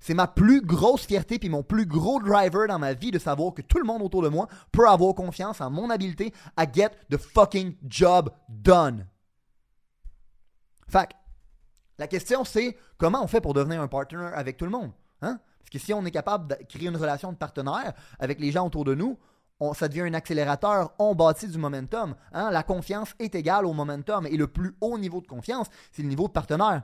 C'est 0.00 0.12
ma 0.12 0.26
plus 0.26 0.60
grosse 0.60 1.06
fierté 1.06 1.38
puis 1.38 1.48
mon 1.48 1.62
plus 1.62 1.86
gros 1.86 2.20
driver 2.20 2.68
dans 2.68 2.78
ma 2.78 2.92
vie 2.92 3.10
de 3.10 3.18
savoir 3.18 3.54
que 3.54 3.62
tout 3.62 3.78
le 3.78 3.84
monde 3.84 4.02
autour 4.02 4.20
de 4.20 4.28
moi 4.28 4.48
peut 4.70 4.86
avoir 4.86 5.14
confiance 5.14 5.62
en 5.62 5.70
mon 5.70 5.88
habileté 5.88 6.34
à 6.58 6.70
get 6.70 6.90
the 7.10 7.16
fucking 7.16 7.74
job 7.84 8.30
done. 8.50 9.06
Fait 10.88 11.08
la 11.96 12.06
question, 12.06 12.44
c'est 12.44 12.76
comment 12.98 13.24
on 13.24 13.26
fait 13.26 13.40
pour 13.40 13.54
devenir 13.54 13.80
un 13.80 13.88
partner 13.88 14.28
avec 14.34 14.58
tout 14.58 14.66
le 14.66 14.72
monde? 14.72 14.92
Hein? 15.22 15.40
Parce 15.60 15.70
que 15.70 15.78
si 15.78 15.94
on 15.94 16.04
est 16.04 16.10
capable 16.10 16.48
de 16.48 16.56
créer 16.68 16.88
une 16.88 16.96
relation 16.96 17.32
de 17.32 17.38
partenaire 17.38 17.94
avec 18.18 18.40
les 18.40 18.52
gens 18.52 18.66
autour 18.66 18.84
de 18.84 18.94
nous, 18.94 19.18
ça 19.72 19.88
devient 19.88 20.02
un 20.02 20.14
accélérateur, 20.14 20.92
on 20.98 21.14
bâtit 21.14 21.48
du 21.48 21.58
momentum. 21.58 22.14
Hein? 22.32 22.50
La 22.50 22.62
confiance 22.62 23.14
est 23.18 23.34
égale 23.34 23.64
au 23.64 23.72
momentum 23.72 24.26
et 24.26 24.36
le 24.36 24.46
plus 24.46 24.76
haut 24.80 24.98
niveau 24.98 25.20
de 25.20 25.26
confiance, 25.26 25.68
c'est 25.92 26.02
le 26.02 26.08
niveau 26.08 26.26
de 26.28 26.32
partenaire. 26.32 26.82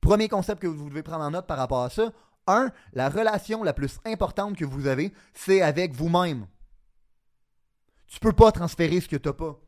Premier 0.00 0.28
concept 0.28 0.62
que 0.62 0.66
vous 0.66 0.88
devez 0.88 1.02
prendre 1.02 1.24
en 1.24 1.30
note 1.30 1.46
par 1.46 1.58
rapport 1.58 1.82
à 1.82 1.90
ça. 1.90 2.12
Un, 2.46 2.70
la 2.92 3.08
relation 3.08 3.62
la 3.62 3.72
plus 3.72 3.98
importante 4.04 4.56
que 4.56 4.64
vous 4.64 4.86
avez, 4.86 5.12
c'est 5.34 5.62
avec 5.62 5.94
vous-même. 5.94 6.46
Tu 8.06 8.16
ne 8.16 8.30
peux 8.30 8.36
pas 8.36 8.52
transférer 8.52 9.00
ce 9.00 9.08
que 9.08 9.16
tu 9.16 9.28
n'as 9.28 9.34
pas. 9.34 9.58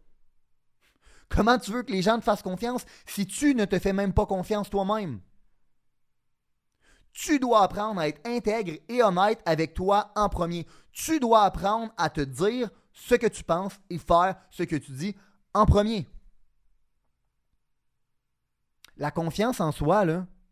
Comment 1.29 1.59
tu 1.59 1.73
veux 1.73 1.83
que 1.83 1.93
les 1.93 2.03
gens 2.03 2.19
te 2.19 2.25
fassent 2.25 2.43
confiance 2.43 2.85
si 3.07 3.27
tu 3.27 3.55
ne 3.55 3.65
te 3.65 3.79
fais 3.79 3.93
même 3.93 4.13
pas 4.13 4.27
confiance 4.27 4.71
toi-même? 4.71 5.21
Tu 7.13 7.39
dois 7.39 7.63
apprendre 7.63 8.01
à 8.01 8.09
être 8.09 8.21
intègre 8.27 8.73
et 8.89 9.03
honnête 9.03 9.41
avec 9.45 9.75
toi 9.75 10.13
en 10.15 10.29
premier. 10.29 10.67
Tu 10.93 11.21
dois 11.21 11.45
apprendre 11.45 11.93
à 11.97 12.09
te 12.11 12.21
dire 12.21 12.71
ce 12.93 13.15
que 13.15 13.27
tu 13.27 13.45
penses 13.45 13.79
et 13.89 13.99
faire 13.99 14.37
ce 14.51 14.63
que 14.63 14.77
tu 14.77 14.93
dis 14.93 15.17
en 15.55 15.67
premier. 15.67 16.09
La 18.97 19.11
confiance 19.11 19.61
en 19.61 19.73
soi, 19.73 20.05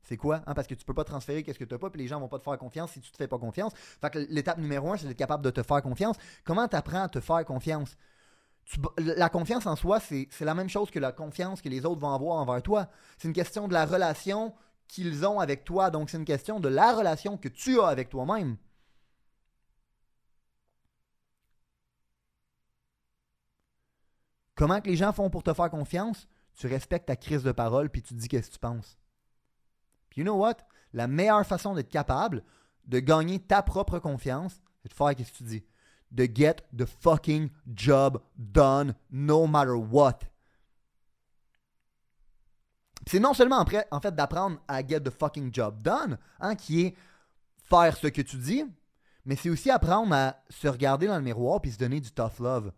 c'est 0.03 0.16
quoi? 0.16 0.42
Hein, 0.47 0.55
parce 0.55 0.66
que 0.66 0.75
tu 0.75 0.83
ne 0.83 0.87
peux 0.87 0.94
pas 0.94 1.05
transférer 1.05 1.42
qu'est-ce 1.42 1.59
que 1.59 1.64
tu 1.64 1.75
n'as 1.75 1.79
pas, 1.79 1.90
puis 1.90 2.01
les 2.01 2.09
gens 2.09 2.18
vont 2.18 2.29
pas 2.29 2.38
te 2.38 2.44
faire 2.44 2.57
confiance 2.59 2.92
si 2.92 3.01
tu 3.01 3.09
ne 3.09 3.12
te 3.12 3.16
fais 3.18 3.29
pas 3.29 3.38
confiance. 3.38 3.73
Fait 4.01 4.14
l'étape 4.31 4.59
numéro 4.59 4.90
un, 4.90 4.97
c'est 4.97 5.07
d'être 5.07 5.18
capable 5.18 5.44
de 5.44 5.51
te 5.51 5.62
faire 5.62 5.83
confiance. 5.83 6.16
Comment 6.44 6.66
tu 6.66 6.77
apprends 6.77 7.03
à 7.03 7.09
te 7.09 7.21
faire 7.21 7.44
confiance? 7.44 7.97
la 8.99 9.31
confiance 9.31 9.66
en 9.66 9.77
soi, 9.77 9.99
c'est 10.01 10.29
la 10.40 10.55
même 10.55 10.68
chose 10.68 10.90
que 10.90 10.99
la 10.99 11.12
confiance 11.12 11.62
que 11.62 11.71
les 11.71 11.87
autres 11.87 12.01
vont 12.01 12.12
avoir 12.12 12.37
envers 12.37 12.62
toi. 12.62 12.88
C'est 13.16 13.29
une 13.29 13.35
question 13.35 13.66
de 13.66 13.73
la 13.73 13.87
relation 13.87 14.55
qu'ils 14.88 15.27
ont 15.27 15.38
avec 15.38 15.64
toi. 15.64 15.90
Donc, 15.90 16.11
c'est 16.11 16.16
une 16.16 16.24
question 16.24 16.59
de 16.59 16.68
la 16.68 16.94
relation 16.94 17.37
que 17.37 17.48
tu 17.48 17.81
as 17.81 17.87
avec 17.87 18.09
toi-même. 18.09 18.57
Comment 24.59 24.81
que 24.81 24.88
les 24.88 24.96
gens 24.96 25.12
font 25.12 25.31
pour 25.31 25.44
te 25.44 25.55
faire 25.55 25.70
confiance? 25.70 26.27
Tu 26.55 26.66
respectes 26.66 27.07
ta 27.07 27.14
crise 27.14 27.44
de 27.44 27.53
parole 27.53 27.90
puis 27.90 28.03
tu 28.03 28.14
dis 28.14 28.27
qu'est-ce 28.27 28.48
que 28.48 28.55
tu 28.55 28.59
penses. 28.59 28.98
Puis 30.11 30.22
you 30.22 30.24
know 30.24 30.37
what? 30.37 30.57
La 30.92 31.07
meilleure 31.07 31.46
façon 31.46 31.74
d'être 31.74 31.88
capable 31.88 32.42
de 32.85 32.98
gagner 32.98 33.38
ta 33.38 33.62
propre 33.62 34.01
confiance, 34.01 34.61
c'est 34.83 34.88
de 34.88 34.94
faire 34.94 35.14
qu'est-ce 35.14 35.31
que 35.31 35.37
tu 35.37 35.44
dis? 35.44 35.64
De 36.11 36.24
get 36.24 36.57
the 36.77 36.87
fucking 36.87 37.51
job 37.72 38.20
done 38.37 38.96
no 39.11 39.46
matter 39.46 39.74
what. 39.74 40.18
C'est 43.09 43.21
non 43.21 43.33
seulement 43.33 43.64
en 43.90 44.01
fait 44.01 44.14
d'apprendre 44.14 44.59
à 44.68 44.87
get 44.87 45.01
the 45.01 45.11
fucking 45.11 45.53
job 45.53 45.83
done, 45.83 46.18
hein, 46.40 46.55
qui 46.55 46.83
est 46.83 46.94
faire 47.71 47.97
ce 47.97 48.09
que 48.09 48.21
tu 48.21 48.37
dis, 48.37 48.64
mais 49.25 49.35
c'est 49.35 49.49
aussi 49.49 49.71
apprendre 49.71 50.14
à 50.14 50.37
se 50.51 50.68
regarder 50.68 51.07
dans 51.07 51.16
le 51.16 51.23
miroir 51.23 51.62
puis 51.62 51.73
se 51.73 51.79
donner 51.79 52.01
du 52.01 52.11
tough 52.11 52.38
love, 52.38 52.71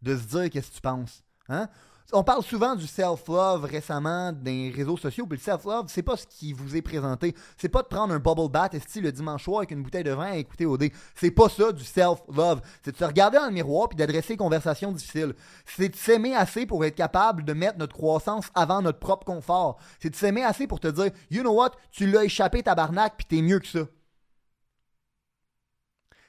de 0.00 0.16
se 0.16 0.22
dire 0.22 0.50
qu'est-ce 0.50 0.70
que 0.70 0.76
tu 0.76 0.80
penses. 0.80 1.24
Hein? 1.48 1.68
On 2.12 2.24
parle 2.24 2.42
souvent 2.42 2.74
du 2.74 2.86
self-love 2.86 3.64
récemment 3.64 4.32
des 4.32 4.70
réseaux 4.74 4.96
sociaux, 4.96 5.26
puis 5.26 5.38
le 5.38 5.42
self-love, 5.42 5.86
c'est 5.88 6.02
pas 6.02 6.16
ce 6.16 6.26
qui 6.26 6.52
vous 6.52 6.76
est 6.76 6.82
présenté. 6.82 7.34
C'est 7.56 7.68
pas 7.68 7.82
de 7.82 7.86
prendre 7.86 8.12
un 8.12 8.18
bubble 8.18 8.50
bath 8.50 8.74
esti, 8.74 9.00
le 9.00 9.12
dimanche 9.12 9.44
soir 9.44 9.58
avec 9.58 9.70
une 9.70 9.82
bouteille 9.82 10.04
de 10.04 10.12
vin 10.12 10.34
et 10.34 10.40
écouter 10.40 10.66
OD. 10.66 10.90
C'est 11.14 11.30
pas 11.30 11.48
ça 11.48 11.72
du 11.72 11.84
self-love. 11.84 12.60
C'est 12.84 12.92
de 12.92 12.96
se 12.96 13.04
regarder 13.04 13.38
dans 13.38 13.46
le 13.46 13.52
miroir 13.52 13.88
puis 13.88 13.96
d'adresser 13.96 14.34
des 14.34 14.38
conversations 14.38 14.92
difficiles. 14.92 15.34
C'est 15.64 15.88
de 15.88 15.96
s'aimer 15.96 16.34
assez 16.34 16.66
pour 16.66 16.84
être 16.84 16.96
capable 16.96 17.44
de 17.44 17.52
mettre 17.52 17.78
notre 17.78 17.94
croissance 17.94 18.48
avant 18.54 18.82
notre 18.82 18.98
propre 18.98 19.24
confort. 19.24 19.78
C'est 20.00 20.10
de 20.10 20.16
s'aimer 20.16 20.44
assez 20.44 20.66
pour 20.66 20.80
te 20.80 20.88
dire, 20.88 21.10
you 21.30 21.42
know 21.42 21.52
what, 21.52 21.72
tu 21.90 22.10
l'as 22.10 22.24
échappé 22.24 22.62
tabarnak 22.62 23.14
puis 23.16 23.26
t'es 23.26 23.42
mieux 23.42 23.58
que 23.58 23.68
ça. 23.68 23.86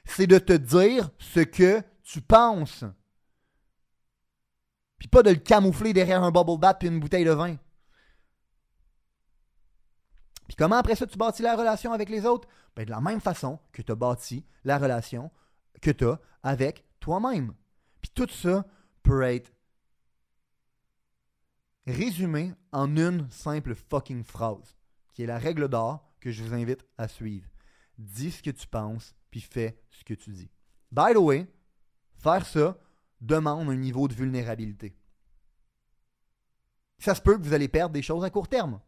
C'est 0.06 0.26
de 0.26 0.38
te 0.38 0.52
dire 0.52 1.10
ce 1.18 1.40
que 1.40 1.82
tu 2.02 2.20
penses. 2.20 2.84
Puis 5.04 5.10
pas 5.10 5.22
de 5.22 5.28
le 5.28 5.36
camoufler 5.36 5.92
derrière 5.92 6.22
un 6.22 6.30
bubble 6.30 6.58
bath 6.58 6.78
puis 6.78 6.88
une 6.88 6.98
bouteille 6.98 7.26
de 7.26 7.30
vin. 7.30 7.56
Puis 10.46 10.56
comment 10.56 10.76
après 10.76 10.96
ça 10.96 11.06
tu 11.06 11.18
bâtis 11.18 11.42
la 11.42 11.56
relation 11.56 11.92
avec 11.92 12.08
les 12.08 12.24
autres? 12.24 12.48
Ben 12.74 12.86
de 12.86 12.90
la 12.90 13.02
même 13.02 13.20
façon 13.20 13.60
que 13.70 13.82
tu 13.82 13.92
as 13.92 13.96
bâti 13.96 14.46
la 14.64 14.78
relation 14.78 15.30
que 15.82 15.90
tu 15.90 16.06
as 16.06 16.18
avec 16.42 16.86
toi-même. 17.00 17.52
Puis 18.00 18.12
tout 18.14 18.30
ça 18.30 18.64
peut 19.02 19.20
être 19.24 19.52
résumé 21.86 22.54
en 22.72 22.96
une 22.96 23.30
simple 23.30 23.74
fucking 23.74 24.24
phrase, 24.24 24.74
qui 25.12 25.22
est 25.22 25.26
la 25.26 25.38
règle 25.38 25.68
d'or 25.68 26.14
que 26.18 26.30
je 26.30 26.42
vous 26.42 26.54
invite 26.54 26.86
à 26.96 27.08
suivre. 27.08 27.50
Dis 27.98 28.32
ce 28.32 28.42
que 28.42 28.52
tu 28.52 28.66
penses, 28.66 29.14
puis 29.30 29.42
fais 29.42 29.78
ce 29.90 30.02
que 30.02 30.14
tu 30.14 30.30
dis. 30.30 30.50
By 30.90 31.12
the 31.12 31.18
way, 31.18 31.46
faire 32.16 32.46
ça 32.46 32.78
demande 33.24 33.68
un 33.68 33.76
niveau 33.76 34.08
de 34.08 34.14
vulnérabilité. 34.14 34.96
Ça 36.98 37.14
se 37.14 37.20
peut 37.20 37.36
que 37.36 37.42
vous 37.42 37.52
allez 37.52 37.68
perdre 37.68 37.92
des 37.92 38.02
choses 38.02 38.24
à 38.24 38.30
court 38.30 38.48
terme. 38.48 38.80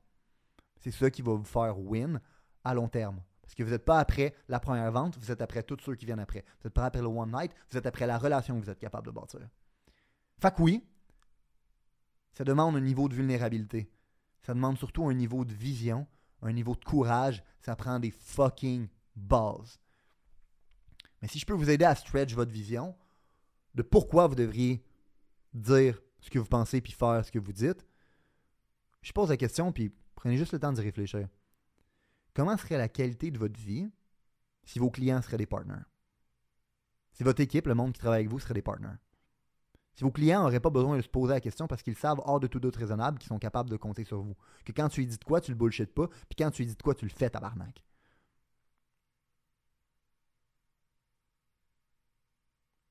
C'est 0.79 0.91
ça 0.91 1.11
qui 1.11 1.23
va 1.23 1.33
vous 1.33 1.45
faire 1.45 1.79
win 1.79 2.21
à 2.65 2.75
long 2.75 2.89
terme. 2.89 3.23
Parce 3.43 3.55
que 3.55 3.63
vous 3.63 3.71
n'êtes 3.71 3.85
pas 3.85 3.99
après 3.99 4.35
la 4.49 4.61
première 4.61 4.91
vente, 4.91 5.17
vous 5.19 5.31
êtes 5.31 5.41
après 5.41 5.63
tous 5.63 5.79
ceux 5.81 5.95
qui 5.95 6.05
viennent 6.05 6.21
après. 6.21 6.45
Vous 6.61 6.67
n'êtes 6.67 6.75
pas 6.75 6.85
après 6.85 7.01
le 7.01 7.09
one 7.09 7.31
night, 7.33 7.53
vous 7.71 7.79
êtes 7.79 7.87
après 7.87 8.07
la 8.07 8.19
relation 8.19 8.59
que 8.59 8.65
vous 8.65 8.71
êtes 8.71 8.79
capable 8.79 9.07
de 9.07 9.13
bâtir. 9.13 9.41
Fait 10.39 10.55
que 10.55 10.63
oui, 10.63 10.85
ça 12.33 12.45
demande 12.45 12.77
un 12.77 12.81
niveau 12.81 13.09
de 13.09 13.15
vulnérabilité. 13.15 13.91
Ça 14.43 14.53
demande 14.53 14.77
surtout 14.79 15.07
un 15.07 15.15
niveau 15.15 15.45
de 15.45 15.53
vision, 15.53 16.07
un 16.43 16.53
niveau 16.53 16.75
de 16.75 16.85
courage. 16.85 17.43
Ça 17.61 17.75
prend 17.77 17.99
des 17.99 18.11
fucking 18.11 18.89
balls. 19.15 19.79
Mais 21.23 21.29
si 21.29 21.39
je 21.39 21.47
peux 21.47 21.55
vous 21.55 21.71
aider 21.71 21.85
à 21.85 21.95
stretch 21.95 22.35
votre 22.35 22.53
vision, 22.53 22.95
de 23.77 23.83
pourquoi 23.83 24.27
vous 24.27 24.35
devriez 24.35 24.83
dire 25.55 26.03
ce 26.21 26.31
que 26.31 26.39
vous 26.39 26.47
pensez 26.47 26.81
puis 26.81 26.93
faire 26.93 27.25
ce 27.25 27.31
que 27.31 27.39
vous 27.39 27.53
dites, 27.53 27.87
je 29.03 29.13
pose 29.13 29.29
la 29.29 29.37
question 29.37 29.71
puis 29.71 29.93
prenez 30.15 30.37
juste 30.37 30.53
le 30.53 30.59
temps 30.59 30.73
d'y 30.73 30.81
réfléchir. 30.81 31.29
Comment 32.35 32.57
serait 32.57 32.79
la 32.79 32.89
qualité 32.89 33.31
de 33.31 33.39
votre 33.39 33.59
vie 33.61 33.89
si 34.65 34.79
vos 34.79 34.91
clients 34.91 35.23
seraient 35.23 35.37
des 35.37 35.47
partners? 35.47 35.85
Si 37.13 37.23
votre 37.23 37.41
équipe, 37.41 37.67
le 37.67 37.75
monde 37.75 37.93
qui 37.93 38.01
travaille 38.01 38.21
avec 38.21 38.31
vous, 38.31 38.41
serait 38.41 38.55
des 38.55 38.63
partners? 38.63 38.99
Si 39.95 40.05
vos 40.05 40.11
clients 40.11 40.43
n'auraient 40.43 40.61
pas 40.61 40.71
besoin 40.71 40.97
de 40.97 41.03
se 41.03 41.09
poser 41.09 41.35
la 41.35 41.41
question 41.41 41.67
parce 41.67 41.83
qu'ils 41.83 41.97
savent 41.97 42.21
hors 42.25 42.41
de 42.41 42.47
tout 42.47 42.61
doute 42.61 42.77
raisonnable 42.77 43.19
qu'ils 43.19 43.29
sont 43.29 43.39
capables 43.39 43.71
de 43.71 43.77
compter 43.77 44.05
sur 44.05 44.21
vous. 44.21 44.37
Que 44.65 44.73
quand 44.73 44.89
tu 44.89 45.01
lui 45.01 45.07
dis 45.07 45.17
de 45.17 45.25
quoi, 45.25 45.41
tu 45.41 45.51
le 45.51 45.57
bullshit 45.57 45.95
pas, 45.95 46.09
puis 46.09 46.37
quand 46.39 46.51
tu 46.51 46.63
lui 46.63 46.67
dis 46.67 46.77
de 46.77 46.83
quoi, 46.83 46.95
tu 46.95 47.07
le 47.07 47.11
fais 47.11 47.31
tabarnak. 47.31 47.83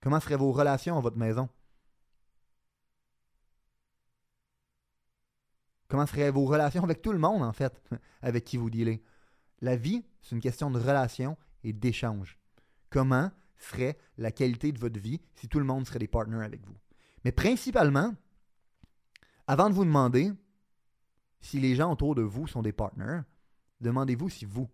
Comment 0.06 0.20
seraient 0.20 0.38
vos 0.38 0.52
relations 0.52 1.00
à 1.00 1.02
votre 1.02 1.18
maison? 1.18 1.50
Comment 5.88 6.06
seraient 6.06 6.30
vos 6.30 6.46
relations 6.46 6.84
avec 6.84 7.02
tout 7.02 7.12
le 7.12 7.18
monde, 7.18 7.42
en 7.42 7.54
fait, 7.54 7.82
avec 8.22 8.46
qui 8.46 8.58
vous 8.58 8.70
dealez? 8.70 9.04
La 9.62 9.76
vie, 9.76 10.06
c'est 10.22 10.36
une 10.36 10.42
question 10.42 10.70
de 10.70 10.78
relation 10.78 11.36
et 11.64 11.74
d'échange. 11.74 12.38
Comment 12.92 13.32
serait 13.58 13.98
la 14.20 14.32
qualité 14.32 14.72
de 14.72 14.78
votre 14.78 15.00
vie 15.00 15.22
si 15.34 15.48
tout 15.48 15.58
le 15.58 15.66
monde 15.66 15.88
serait 15.88 15.98
des 15.98 16.08
partners 16.08 16.46
avec 16.46 16.64
vous? 16.68 16.78
Mais 17.24 17.32
principalement, 17.32 18.14
avant 19.48 19.72
de 19.72 19.74
vous 19.74 19.86
demander 19.86 20.32
si 21.42 21.60
les 21.60 21.74
gens 21.74 21.92
autour 21.92 22.14
de 22.14 22.22
vous 22.22 22.46
sont 22.46 22.62
des 22.62 22.74
partners, 22.74 23.22
demandez-vous 23.82 24.30
si 24.30 24.46
vous, 24.46 24.70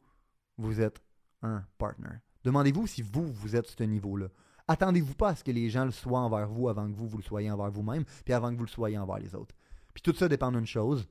vous 0.58 0.82
êtes 0.82 1.02
un 1.42 1.66
partner. 1.78 2.18
Demandez-vous 2.44 2.86
si 2.86 3.02
vous, 3.02 3.28
vous 3.28 3.56
êtes 3.56 3.68
ce 3.68 3.84
niveau-là. 3.84 4.28
Attendez-vous 4.68 5.16
pas 5.16 5.30
à 5.30 5.36
ce 5.36 5.44
que 5.44 5.52
les 5.52 5.70
gens 5.70 5.86
le 5.86 5.92
soient 5.92 6.20
envers 6.20 6.48
vous 6.48 6.70
avant 6.70 6.90
que 6.90 6.96
vous, 6.96 7.08
vous 7.08 7.18
le 7.18 7.24
soyez 7.24 7.52
envers 7.52 7.72
vous-même, 7.72 8.04
puis 8.26 8.34
avant 8.34 8.52
que 8.52 8.58
vous 8.58 8.66
le 8.66 8.70
soyez 8.70 8.98
envers 8.98 9.20
les 9.20 9.36
autres. 9.36 9.56
Puis 9.94 10.02
tout 10.02 10.16
ça 10.16 10.28
dépend 10.28 10.52
d'une 10.52 10.66
chose. 10.66 11.08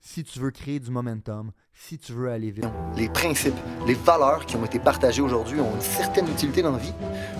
Si 0.00 0.22
tu 0.22 0.38
veux 0.38 0.50
créer 0.50 0.80
du 0.80 0.90
momentum, 0.90 1.50
si 1.72 1.98
tu 1.98 2.12
veux 2.12 2.30
aller 2.30 2.50
vite. 2.50 2.66
Les 2.94 3.08
principes, 3.08 3.54
les 3.86 3.94
valeurs 3.94 4.44
qui 4.44 4.56
ont 4.56 4.64
été 4.64 4.78
partagées 4.78 5.22
aujourd'hui 5.22 5.60
ont 5.60 5.74
une 5.74 5.80
certaine 5.80 6.28
utilité 6.28 6.60
dans 6.60 6.72
la 6.72 6.78
vie. 6.78 6.92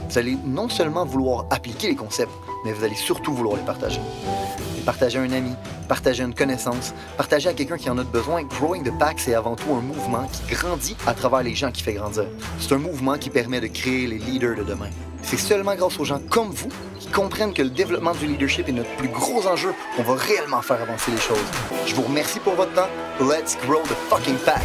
Vous 0.09 0.19
allez 0.19 0.37
non 0.47 0.71
seulement 0.71 1.05
vouloir 1.05 1.47
appliquer 1.51 1.89
les 1.89 1.97
concepts, 1.97 2.33
mais 2.65 2.73
vous 2.73 2.83
allez 2.83 2.95
surtout 2.95 3.35
vouloir 3.35 3.59
les 3.59 3.67
partager. 3.67 4.01
Partager 4.85 5.19
un 5.19 5.33
ami, 5.33 5.53
partager 5.89 6.23
une 6.23 6.35
connaissance, 6.35 6.93
partager 7.17 7.49
à 7.49 7.55
quelqu'un 7.55 7.79
qui 7.79 7.89
en 7.89 7.97
a 7.97 8.05
besoin. 8.05 8.43
Growing 8.43 8.85
the 8.85 8.99
Pack, 8.99 9.19
c'est 9.19 9.35
avant 9.35 9.57
tout 9.57 9.73
un 9.73 9.81
mouvement 9.81 10.29
qui 10.29 10.55
grandit 10.55 10.97
à 11.07 11.15
travers 11.15 11.43
les 11.43 11.55
gens 11.55 11.71
qui 11.71 11.83
fait 11.83 11.95
grandir. 11.95 12.27
C'est 12.61 12.75
un 12.75 12.79
mouvement 12.79 13.17
qui 13.17 13.31
permet 13.31 13.61
de 13.61 13.67
créer 13.69 14.07
les 14.07 14.19
leaders 14.19 14.57
de 14.57 14.63
demain. 14.63 14.91
C'est 15.23 15.39
seulement 15.39 15.75
grâce 15.75 15.99
aux 15.99 16.05
gens 16.05 16.21
comme 16.29 16.51
vous 16.51 16.69
qui 17.01 17.09
comprennent 17.09 17.55
que 17.55 17.63
le 17.63 17.71
développement 17.71 18.13
du 18.13 18.27
leadership 18.27 18.69
est 18.69 18.73
notre 18.73 18.95
plus 18.97 19.09
gros 19.09 19.47
enjeu 19.47 19.73
qu'on 19.97 20.03
va 20.03 20.15
réellement 20.15 20.61
faire 20.61 20.83
avancer 20.83 21.11
les 21.11 21.21
choses. 21.21 21.39
Je 21.87 21.95
vous 21.95 22.03
remercie 22.03 22.41
pour 22.41 22.55
votre 22.55 22.75
temps. 22.75 22.89
Let's 23.21 23.57
grow 23.67 23.81
the 23.85 23.97
fucking 24.11 24.37
pack. 24.45 24.65